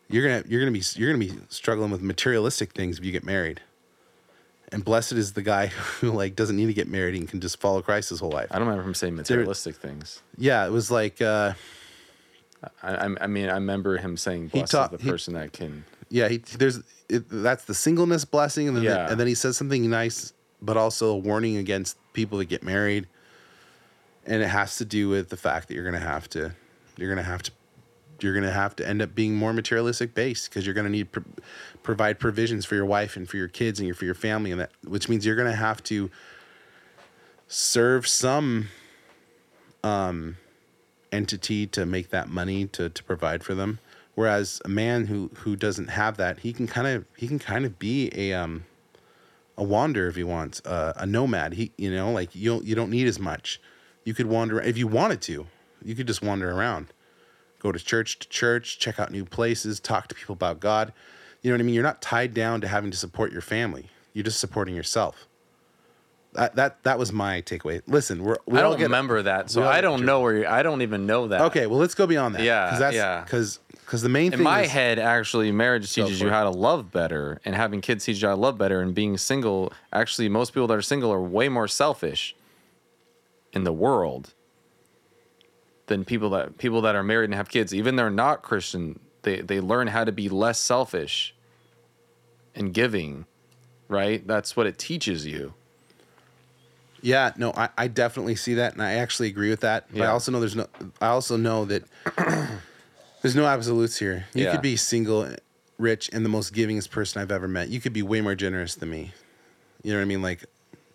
[0.08, 3.24] you're gonna you're gonna be you're gonna be struggling with materialistic things if you get
[3.24, 3.60] married."
[4.72, 5.66] And blessed is the guy
[6.00, 8.48] who like doesn't need to get married and can just follow Christ his whole life.
[8.50, 10.20] I don't remember him saying materialistic things.
[10.36, 11.52] Yeah, it was like uh,
[12.82, 16.28] I, I, mean, I remember him saying, "Blessed ta- the he- person that can." yeah,
[16.28, 19.10] he there's it, that's the singleness blessing, and then Yeah.
[19.10, 23.06] and then he says something nice, but also a warning against people that get married,
[24.26, 26.52] and it has to do with the fact that you're gonna have to,
[26.96, 27.50] you're gonna have to,
[28.20, 31.24] you're gonna have to end up being more materialistic based because you're gonna need pro-
[31.82, 34.60] provide provisions for your wife and for your kids and your for your family, and
[34.60, 36.10] that which means you're gonna have to
[37.48, 38.68] serve some
[39.82, 40.36] um
[41.14, 43.78] entity to make that money to to provide for them.
[44.14, 47.64] Whereas a man who who doesn't have that he can kind of he can kind
[47.64, 48.64] of be a um
[49.56, 51.54] a wanderer if he wants uh, a nomad.
[51.54, 53.60] He you know like you you don't need as much.
[54.04, 55.46] You could wander if you wanted to
[55.82, 56.92] you could just wander around.
[57.60, 60.92] Go to church to church check out new places talk to people about god.
[61.42, 61.74] You know what i mean?
[61.74, 63.90] You're not tied down to having to support your family.
[64.12, 65.26] You're just supporting yourself
[66.34, 69.64] that that that was my takeaway listen we're we I don't get remember that, so
[69.64, 70.36] I don't know where.
[70.38, 71.40] You're, I don't even know that.
[71.42, 72.42] Okay, well, let's go beyond that.
[72.42, 73.22] Yeah, Cause that's, yeah.
[73.22, 76.50] Because because the main In thing my is, head, actually, marriage teaches you how to
[76.50, 78.80] love better, and having kids teaches you how to love better.
[78.80, 82.34] And being single, actually, most people that are single are way more selfish
[83.52, 84.34] in the world
[85.86, 87.74] than people that people that are married and have kids.
[87.74, 91.34] Even they're not Christian, they they learn how to be less selfish
[92.54, 93.26] and giving.
[93.86, 94.26] Right?
[94.26, 95.52] That's what it teaches you.
[97.04, 99.84] Yeah, no, I, I definitely see that, and I actually agree with that.
[99.92, 100.12] But I Yeah.
[100.12, 100.66] also know there's no.
[101.02, 101.84] I also know that
[103.22, 104.24] there's no absolutes here.
[104.32, 104.52] You Yeah.
[104.52, 105.28] could be single,
[105.78, 107.68] rich, and the most givingest person I've ever met.
[107.68, 109.12] You could be way more generous than me.
[109.82, 110.22] You know what I mean?
[110.22, 110.46] Like,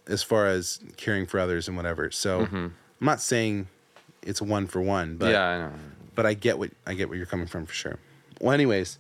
[0.08, 2.10] as far as caring for others and whatever.
[2.10, 3.68] So I'm not saying
[4.24, 5.34] it's one for one, but Mm-hmm.
[5.34, 5.72] yeah, I know.
[6.16, 8.00] but I get what I get where you're coming from for sure.
[8.42, 8.98] Well, anyways,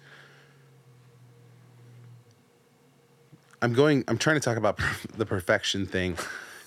[3.63, 4.03] I'm going.
[4.07, 4.79] I'm trying to talk about
[5.17, 6.17] the perfection thing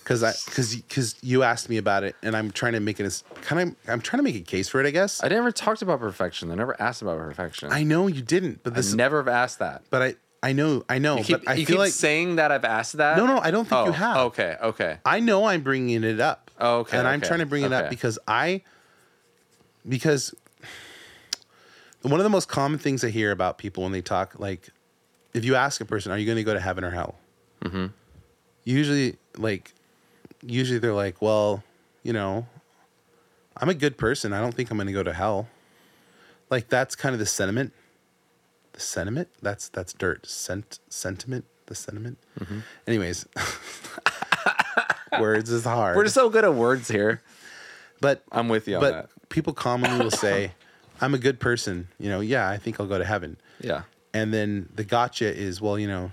[0.03, 3.05] because I because because you asked me about it, and I'm trying to make it
[3.05, 4.87] as kind of I'm trying to make a case for it.
[4.87, 6.51] I guess I never talked about perfection.
[6.51, 7.71] I never asked about perfection.
[7.71, 9.83] I know you didn't, but I this never have asked that.
[9.89, 12.51] but I I know I know, You keep, but I you feel like saying that
[12.51, 13.17] I've asked that.
[13.17, 14.17] No, no, I don't think you Oh, have.
[14.17, 14.97] Okay, okay.
[15.05, 16.51] I know I'm bringing it up.
[16.59, 18.61] Oh, okay, And I'm trying to bring it up because I,
[19.87, 20.35] because
[22.01, 24.67] one of the most common things I hear about people when they talk, like,
[25.33, 27.15] if you ask a person, "Are you going to go to heaven or hell?"
[27.63, 27.87] Mm-hmm.
[28.65, 29.73] Usually, like,
[30.45, 31.63] usually they're like, "Well,
[32.03, 32.47] you know,
[33.57, 34.33] I'm a good person.
[34.33, 35.47] I don't think I'm going to go to hell."
[36.49, 37.73] Like that's kind of the sentiment.
[38.73, 39.29] The sentiment.
[39.41, 40.25] That's that's dirt.
[40.27, 41.45] Sent sentiment.
[41.67, 42.17] The sentiment.
[42.39, 42.59] Mm-hmm.
[42.87, 43.25] Anyways,
[45.19, 45.95] words is hard.
[45.95, 47.21] We're so good at words here.
[48.01, 50.51] But I'm with you on but people commonly will say,
[51.01, 53.37] "I'm a good person." You know, yeah, I think I'll go to heaven.
[53.61, 53.83] Yeah.
[54.13, 56.11] And then the gotcha is, well, you know,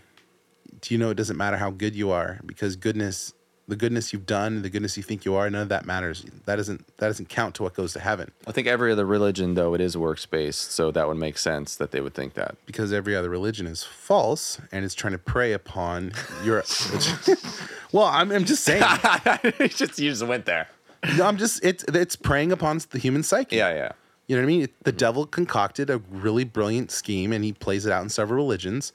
[0.80, 3.34] do you know it doesn't matter how good you are because goodness,
[3.70, 6.24] the goodness you've done, the goodness you think you are, none of that matters.
[6.44, 9.54] That doesn't that doesn't count to what goes to heaven I think every other religion,
[9.54, 12.56] though, it is works based, so that would make sense that they would think that.
[12.66, 16.12] because every other religion is false and is trying to prey upon
[16.44, 16.64] your.
[17.92, 18.82] well, I'm, I'm just saying.
[19.44, 20.68] you just you just went there.
[21.16, 23.56] No, I'm just it's it's preying upon the human psyche.
[23.56, 23.92] Yeah, yeah.
[24.26, 24.68] You know what I mean?
[24.84, 28.92] The devil concocted a really brilliant scheme, and he plays it out in several religions.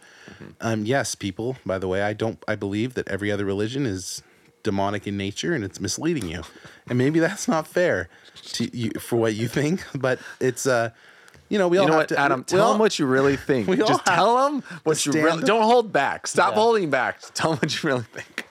[0.62, 1.58] Um, yes, people.
[1.66, 2.42] By the way, I don't.
[2.48, 4.24] I believe that every other religion is
[4.66, 6.41] demonic in nature, and it's misleading you.
[6.89, 8.09] And maybe that's not fair
[8.53, 10.89] to you for what you think, but it's uh,
[11.47, 12.20] you know, we all You know have what, to.
[12.20, 12.43] Adam?
[12.43, 13.68] Tell all- them what you really think.
[13.70, 15.43] we Just tell them what you really.
[15.43, 16.28] Don't hold back.
[16.28, 16.59] Stop Yeah.
[16.61, 17.22] holding back.
[17.22, 18.45] Just tell them what you really think.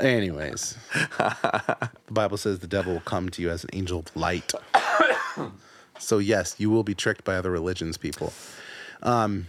[0.00, 0.78] Anyways,
[1.18, 4.50] the Bible says the devil will come to you as an angel of light.
[5.98, 8.32] so yes, you will be tricked by other religions, people.
[9.02, 9.48] Um,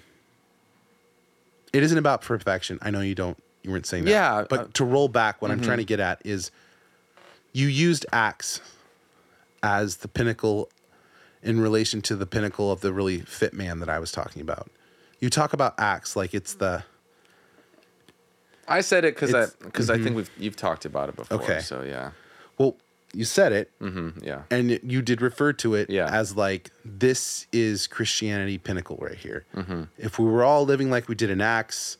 [1.72, 2.80] it isn't about perfection.
[2.82, 3.42] I know you don't.
[3.64, 4.12] You weren't saying that.
[4.12, 6.50] Yeah, But uh, to roll back, what I'm trying to get at is,
[7.54, 8.62] you used Acts
[9.62, 10.70] as the pinnacle
[11.44, 14.70] in relation to the pinnacle of the really fit man that I was talking about.
[15.20, 16.84] You talk about Acts like it's the
[18.68, 21.42] I said it because I because I think we've you've talked about it before.
[21.42, 21.60] Okay.
[21.60, 22.12] So yeah.
[22.58, 22.78] well,
[23.14, 24.44] you said it, Mm, yeah.
[24.50, 26.08] and you did refer to it Yeah.
[26.10, 29.46] as like this is Christianity pinnacle right here.
[29.56, 29.84] Mm-hmm.
[29.98, 31.98] If we were all living like we did in Acts,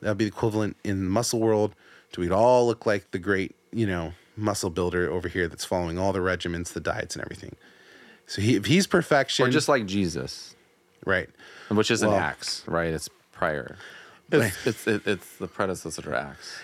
[0.00, 1.74] that'd be the equivalent in the muscle world.
[2.12, 5.98] to we'd all look like the great, you know, muscle builder over here that's following
[5.98, 7.54] all the regiments, the diets, and everything.
[8.26, 10.54] So he, if he's perfection, Or just like Jesus,
[11.04, 11.28] right,
[11.68, 12.92] which is Well- an Acts, right?
[12.92, 13.76] It's prior.
[14.32, 16.58] It's it's, it, it's the predecessor to Acts.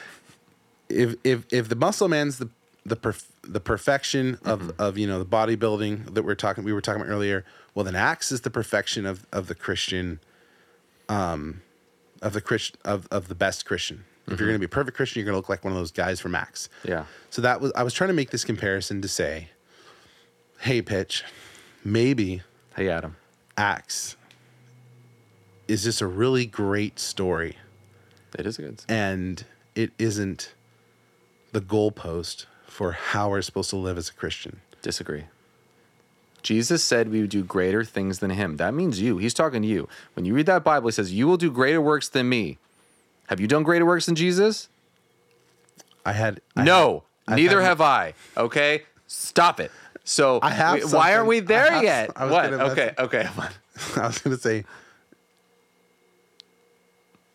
[0.88, 2.48] if if if the muscle man's the
[2.84, 6.80] the perf- the perfection of of you know the bodybuilding that we're talking we were
[6.80, 7.44] talking about earlier.
[7.74, 10.20] Well, then Acts is the perfection of of the Christian,
[11.08, 11.62] um,
[12.26, 14.04] of the Christian of of the best Christian.
[14.26, 14.44] If you're mm-hmm.
[14.46, 16.18] going to be a perfect Christian, you're going to look like one of those guys
[16.18, 16.68] from Acts.
[16.82, 17.04] Yeah.
[17.30, 19.50] So that was I was trying to make this comparison to say,
[20.58, 21.22] hey, pitch,
[21.84, 22.42] maybe
[22.76, 23.16] Hey, Adam.
[23.56, 24.16] Acts
[25.68, 27.56] is just a really great story,
[28.38, 28.82] It is a good.
[28.88, 30.52] and it isn't
[31.52, 34.60] the goalpost for how we're supposed to live as a Christian.
[34.82, 35.24] Disagree.
[36.42, 38.56] Jesus said we would do greater things than him.
[38.56, 39.18] That means you.
[39.18, 39.88] He's talking to you.
[40.14, 42.58] When you read that Bible, he says, You will do greater works than me.
[43.28, 44.68] Have you done greater works than Jesus?
[46.04, 48.14] I had I no, had- neither have I.
[48.36, 48.84] Okay?
[49.08, 49.72] Stop it.
[50.04, 52.16] So I have we- why aren't we there have- yet?
[52.16, 52.52] What?
[52.52, 53.28] Okay, okay.
[53.96, 54.64] I was gonna say.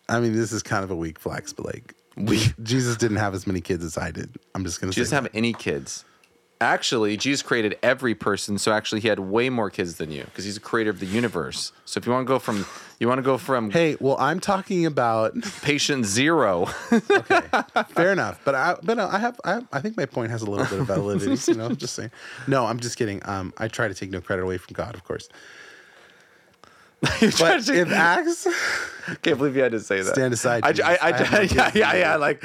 [0.08, 2.54] I mean, this is kind of a weak flex, but like, Weak.
[2.62, 4.30] Jesus didn't have as many kids as I did.
[4.54, 5.16] I'm just gonna Jesus say.
[5.16, 6.04] didn't have any kids.
[6.62, 10.46] Actually, Jesus created every person, so actually he had way more kids than you because
[10.46, 11.72] he's the creator of the universe.
[11.86, 12.66] So if you want to go from
[13.00, 15.34] you want to go from Hey, well, I'm talking about.
[15.64, 17.42] patient zero, Okay,
[17.90, 18.40] fair enough.
[18.46, 20.86] But I, but I have, I, I think my point has a little bit of
[20.88, 21.52] validity.
[21.52, 22.12] you know, i'm just saying.
[22.48, 23.20] No, I'm just kidding.
[23.26, 25.30] Um, I try to take no credit away from God, of course.
[27.40, 28.48] But if Acts,
[29.24, 30.14] can't believe you had to say that.
[30.14, 30.86] Stand aside, I, Jesus.
[30.86, 32.16] I, I, I yeah, yeah, yeah.
[32.18, 32.44] Like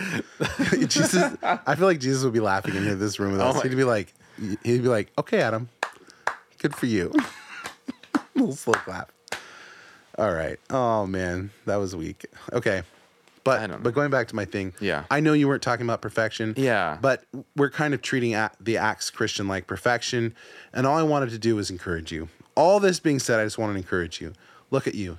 [0.88, 3.62] Jesus, I feel like Jesus would be laughing in here, this room with Oh us.
[3.62, 4.14] He'd be like,
[4.62, 5.68] he'd be like, okay, Adam,
[6.58, 7.12] good for you.
[8.34, 9.12] little slow clap.
[10.16, 10.58] All right.
[10.70, 12.24] Oh man, that was weak.
[12.52, 12.82] Okay.
[13.46, 15.04] But but going back to my thing, Yeah.
[15.08, 16.98] I know you weren't talking about perfection, Yeah.
[17.00, 17.22] but
[17.54, 20.34] we're kind of treating the acts Christian like perfection,
[20.72, 22.28] and all I wanted to do was encourage you.
[22.56, 24.32] All this being said, I just want to encourage you.
[24.72, 25.18] Look at you.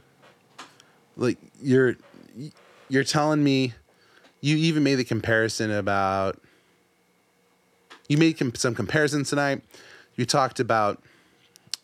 [1.16, 1.96] Like you're
[2.90, 3.74] you're telling me
[4.42, 6.38] you even made the comparison about
[8.10, 9.62] you made com- some comparisons tonight
[10.16, 11.02] you talked about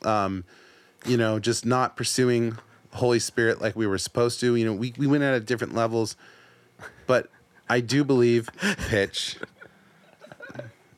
[0.05, 0.43] um
[1.05, 2.57] you know just not pursuing
[2.93, 6.15] holy spirit like we were supposed to you know we, we went at different levels
[7.07, 7.29] but
[7.69, 8.49] i do believe
[8.87, 9.37] pitch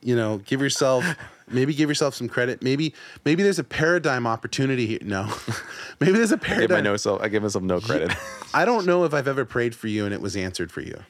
[0.02, 1.06] you know give yourself
[1.48, 2.94] maybe give yourself some credit maybe
[3.24, 5.32] maybe there's a paradigm opportunity here no
[6.00, 7.22] maybe there's a I give my paradigm no self.
[7.22, 8.12] I give myself no credit.
[8.54, 11.04] I don't know if I've ever prayed for you and it was answered for you.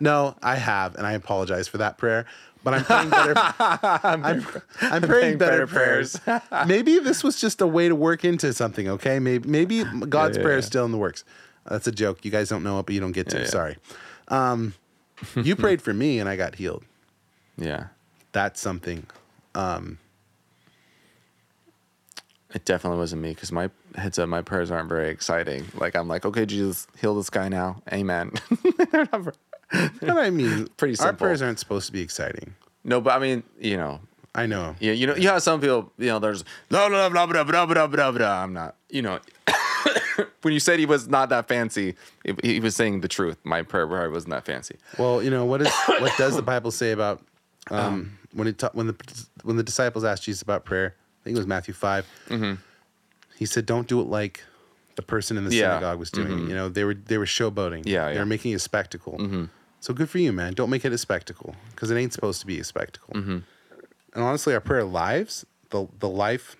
[0.00, 2.26] No, I have, and I apologize for that prayer.
[2.64, 3.34] But I'm praying better.
[3.58, 6.20] I'm, I'm, praying, praying better, better prayers.
[6.66, 8.88] maybe this was just a way to work into something.
[8.88, 10.60] Okay, maybe maybe God's yeah, prayer yeah.
[10.60, 11.24] is still in the works.
[11.68, 12.24] That's a joke.
[12.24, 13.38] You guys don't know it, but you don't get to.
[13.38, 13.48] Yeah, yeah.
[13.48, 13.76] Sorry.
[14.28, 14.74] Um,
[15.36, 16.84] you prayed for me and I got healed.
[17.56, 17.86] yeah,
[18.32, 19.06] That's something.
[22.54, 25.64] it definitely wasn't me because my heads up, my prayers aren't very exciting.
[25.74, 27.82] Like I'm like, okay, Jesus, heal this guy now.
[27.92, 28.32] Amen.
[29.72, 31.08] They're not ver- But I mean, Pretty simple.
[31.08, 32.54] Our prayers aren't supposed to be exciting.
[32.84, 34.00] no, but I mean, you know,
[34.34, 34.76] I know.
[34.80, 37.66] Yeah, you know, you have some people, you know, there's blah blah blah blah blah
[37.66, 38.42] blah blah blah.
[38.42, 39.18] I'm not, you know,
[40.42, 41.94] when you said he was not that fancy,
[42.24, 43.38] it, he was saying the truth.
[43.44, 44.76] My prayer prayer wasn't that fancy.
[44.98, 47.22] Well, you know what is what does the Bible say about
[47.70, 48.96] um, um, when it ta- when the
[49.42, 50.94] when the disciples asked Jesus about prayer?
[51.20, 52.54] I think it was Matthew 5 mm-hmm.
[53.38, 54.42] He said, "Don't do it like
[54.96, 55.70] the person in the Yeah.
[55.70, 56.28] synagogue was doing.
[56.28, 56.48] Mm-hmm.
[56.48, 57.82] You know, they were they were showboating.
[57.86, 58.20] Yeah, they yeah.
[58.20, 59.18] were making a spectacle.
[59.18, 59.44] Mm-hmm.
[59.82, 60.54] So good for you, man.
[60.54, 63.14] Don't make it a spectacle because it ain't supposed to be a spectacle.
[63.14, 63.38] Mm-hmm.
[64.14, 66.54] And honestly, our prayer lives, the the life,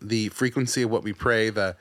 [0.00, 1.76] the frequency of what we pray, the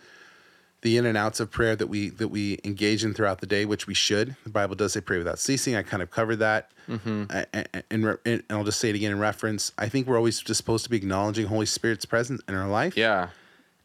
[0.82, 3.66] the in and outs of prayer that we that we engage in throughout the day,
[3.66, 4.36] which we should.
[4.44, 5.76] The Bible does say pray without ceasing.
[5.76, 7.24] I kind of covered that, mm-hmm.
[7.32, 9.72] a- and, and I'll just say it again in reference.
[9.80, 12.96] I think we're always just supposed to be acknowledging Holy Spirit's presence in our life,
[12.96, 13.30] Yeah,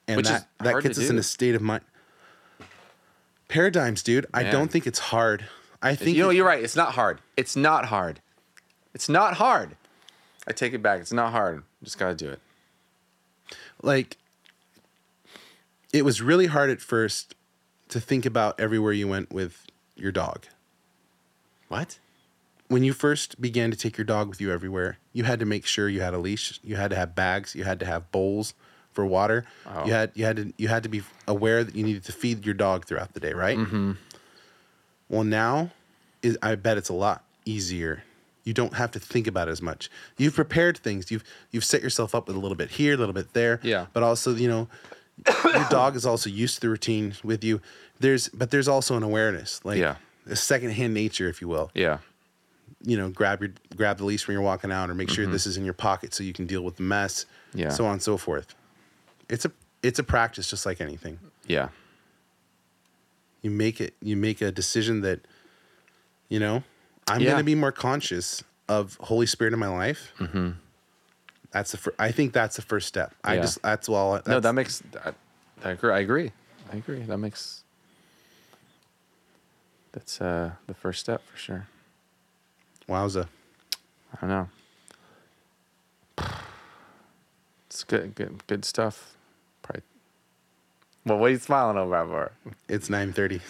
[0.07, 1.13] and which is that that gets us do.
[1.13, 1.83] in a state of mind.
[3.49, 4.27] Paradigms, dude.
[4.35, 5.47] I don't think it's hard.
[5.83, 6.63] I think you know, you're right.
[6.63, 7.21] It's not hard.
[7.37, 8.21] It's not hard.
[8.95, 9.77] It's not hard.
[10.47, 11.01] I take it back.
[11.01, 11.63] It's not hard.
[11.83, 12.41] Just gotta do it.
[13.83, 14.17] like
[15.93, 17.35] it was really hard at first
[17.89, 20.47] to think about everywhere you went with your dog.
[21.69, 21.99] What?
[22.69, 25.67] when you first began to take your dog with you everywhere, you had to make
[25.67, 28.55] sure you had a leash, you had to have bags, you had to have bowls
[28.93, 29.45] for water.
[29.67, 29.87] Oh.
[29.87, 32.45] You had you had to you had to be aware that you needed to feed
[32.45, 33.59] your dog throughout the day, right?
[33.59, 33.93] Mm-hmm.
[35.09, 35.71] Well, now
[36.23, 38.03] is I bet it's a lot easier.
[38.45, 39.91] You don't have to think about it as much.
[40.17, 41.11] You've prepared things.
[41.11, 43.61] You've you've set yourself up with a little bit here, a little bit there.
[43.63, 43.87] Yeah.
[43.93, 44.69] But also, you know,
[45.45, 47.61] your dog is also used to the routine with you.
[48.01, 49.97] There's but there's also an awareness, like Yeah.
[50.29, 51.99] a secondhand nature, if you will Yeah.
[52.85, 55.47] you know, grab your grab the leash when you're walking out, or make sure this
[55.47, 57.25] is in your pocket so you can deal with the mess.
[57.51, 57.59] Mm-hmm.
[57.61, 57.69] Yeah.
[57.71, 58.55] So on and so forth.
[59.29, 59.51] It's a
[59.83, 61.19] it's a practice just like anything.
[61.49, 61.69] Yeah.
[63.43, 65.21] You make it you make a decision that,
[66.29, 66.63] you know,
[67.07, 67.31] I'm Yeah.
[67.33, 70.13] gonna be more conscious of Holy Spirit in my life,
[71.53, 73.15] that's the fir- I think that's the first step.
[73.23, 74.15] I just that's all.
[74.15, 74.83] That's, no, that makes.
[75.05, 75.13] I,
[75.65, 75.91] I agree.
[75.93, 76.33] I agree.
[76.73, 77.03] I agree.
[77.03, 77.63] That makes.
[79.93, 81.67] That's uh, the first step for sure.
[82.89, 83.29] wowza.
[84.13, 84.49] I don't know.
[87.69, 89.16] It's good, good, good stuff.
[91.07, 92.53] Well, what are you smiling over for?
[92.69, 93.41] It's nine thirty.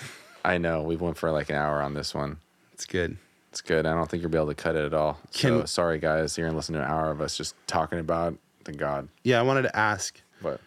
[0.45, 2.37] I know we've went for like an hour on this one.
[2.75, 3.17] It's good.
[3.51, 3.87] It's good.
[3.87, 5.19] I don't think you'll be able to cut it at all.
[5.31, 6.37] so sorry, guys.
[6.37, 9.09] You're gonna listen to an hour of us just talking about the God.
[9.23, 10.61] Yeah, I wanted to ask But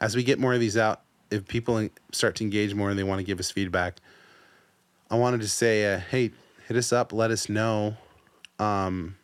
[0.00, 3.02] as we get more of these out, if people start to engage more and they
[3.02, 3.96] want to give us feedback,
[5.10, 6.32] I wanted to say, uh, hey,
[6.66, 7.10] hit us up.
[7.10, 7.96] Let us know.
[8.58, 9.16] Um,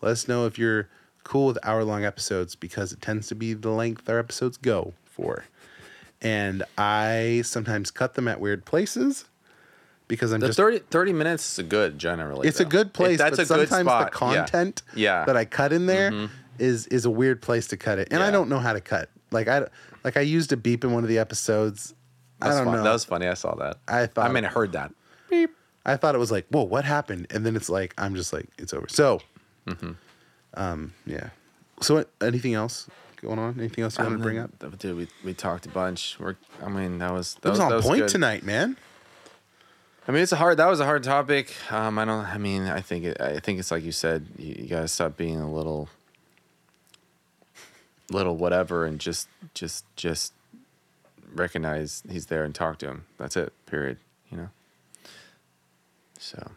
[0.00, 0.88] let us know if you're
[1.22, 4.94] cool with hour long episodes because it tends to be the length our episodes go
[5.20, 5.44] for.
[6.22, 9.24] And I sometimes cut them at weird places
[10.08, 12.46] because I'm the just 30, 30 minutes is a good generally.
[12.48, 13.14] it's a good place.
[13.14, 14.10] It- that's but a good spot.
[14.12, 15.24] the content Yeah.
[15.24, 16.12] that I cut in there
[16.58, 16.92] is Mhm.
[16.92, 19.08] is a weird place to cut it, and I don't know how to cut.
[19.30, 19.66] Like I
[20.04, 21.94] like I used a beep in one of the episodes.
[22.40, 22.76] That's I don't fun.
[22.78, 22.82] know.
[22.84, 23.26] That was funny.
[23.28, 23.76] I saw that.
[23.88, 24.92] I thought I mean, I heard that.
[25.30, 25.54] Beep.
[25.86, 27.26] I thought it was like, whoa, what happened?
[27.30, 28.88] And then it's like I'm just like it's over.
[28.88, 29.20] So,
[29.66, 29.92] Mm-hmm.
[30.54, 31.30] um, yeah.
[31.80, 32.88] So anything else
[33.20, 33.58] going on?
[33.58, 34.50] Anything else you want to bring up?
[34.78, 36.16] Dude, we, we talked a bunch.
[36.18, 38.08] We're, I mean, that was that It was on that point good.
[38.08, 38.76] tonight, man.
[40.08, 40.56] I mean, it's a hard.
[40.56, 41.52] That was a hard topic.
[41.70, 42.24] Um, I don't.
[42.24, 43.20] I mean, I think it.
[43.20, 44.26] I think it's like you said.
[44.38, 45.88] You, you gotta stop being a little,
[48.10, 50.32] little whatever, and just, just, just
[51.34, 53.04] recognize he's there and talk to him.
[53.18, 53.52] That's it.
[53.66, 53.98] Period.
[54.30, 54.48] You know.
[56.18, 56.50] So,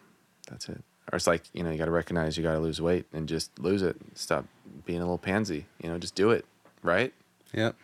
[0.50, 0.82] that's it.
[1.12, 3.82] Or it's like you know you gotta recognize you gotta lose weight and just lose
[3.82, 3.98] it.
[4.16, 4.46] Stop
[4.86, 5.66] being a little pansy.
[5.82, 6.46] You know, just do it.
[6.84, 7.14] Right.
[7.54, 7.76] Yep.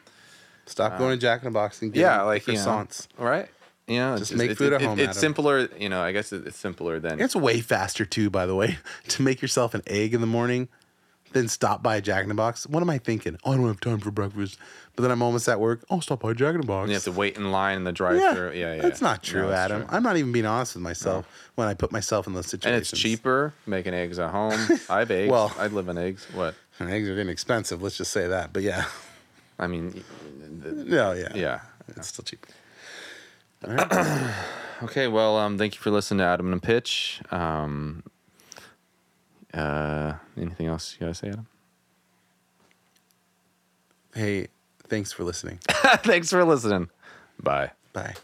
[0.65, 3.07] Stop going uh, to Jack in the Box and get yeah, like you know, croissants.
[3.17, 3.47] right?
[3.87, 5.19] Yeah, Just it's make it- food it- at it- home, It's Adam.
[5.19, 5.69] simpler.
[5.79, 8.77] You know, I guess it- it's simpler than It's way faster too, by the way,
[9.07, 10.67] to make yourself an egg in the morning
[11.31, 12.65] then stop by a Jack in the Box.
[12.65, 13.37] What am I thinking?
[13.43, 14.57] Oh, I don't have time for breakfast.
[14.95, 15.85] But then I'm almost at work.
[15.87, 16.85] Oh, stop by Jack in the Box.
[16.85, 18.53] And you have to wait in line in the drive-through.
[18.53, 18.81] Yeah, yeah.
[18.81, 19.81] That's not true, No, it's Adam.
[19.85, 19.89] true.
[19.95, 22.89] I'm not even being honest with myself when I put myself in those and it's
[22.91, 24.53] cheaper making eggs at home.
[24.89, 25.29] I have eggs.
[25.29, 26.25] Well- well, I live on eggs.
[26.33, 26.55] What?
[26.79, 27.81] And eggs are getting expensive.
[27.81, 28.53] Let's just say that.
[28.53, 28.85] But yeah,
[29.57, 30.03] I mean,
[30.61, 31.59] the- no, yeah, yeah.
[31.95, 32.45] it's still cheap.
[33.67, 34.35] All right.
[34.81, 35.09] Okay.
[35.09, 37.19] Well, um, thank you for listening to Adam and Pitch.
[37.31, 38.01] Um,
[39.53, 41.47] uh, anything else you gotta say, Adam?
[44.15, 44.47] hey,
[44.87, 45.59] thanks for listening.
[46.03, 46.89] Thanks for listening.
[47.43, 47.71] Bye.
[47.91, 48.15] Bye.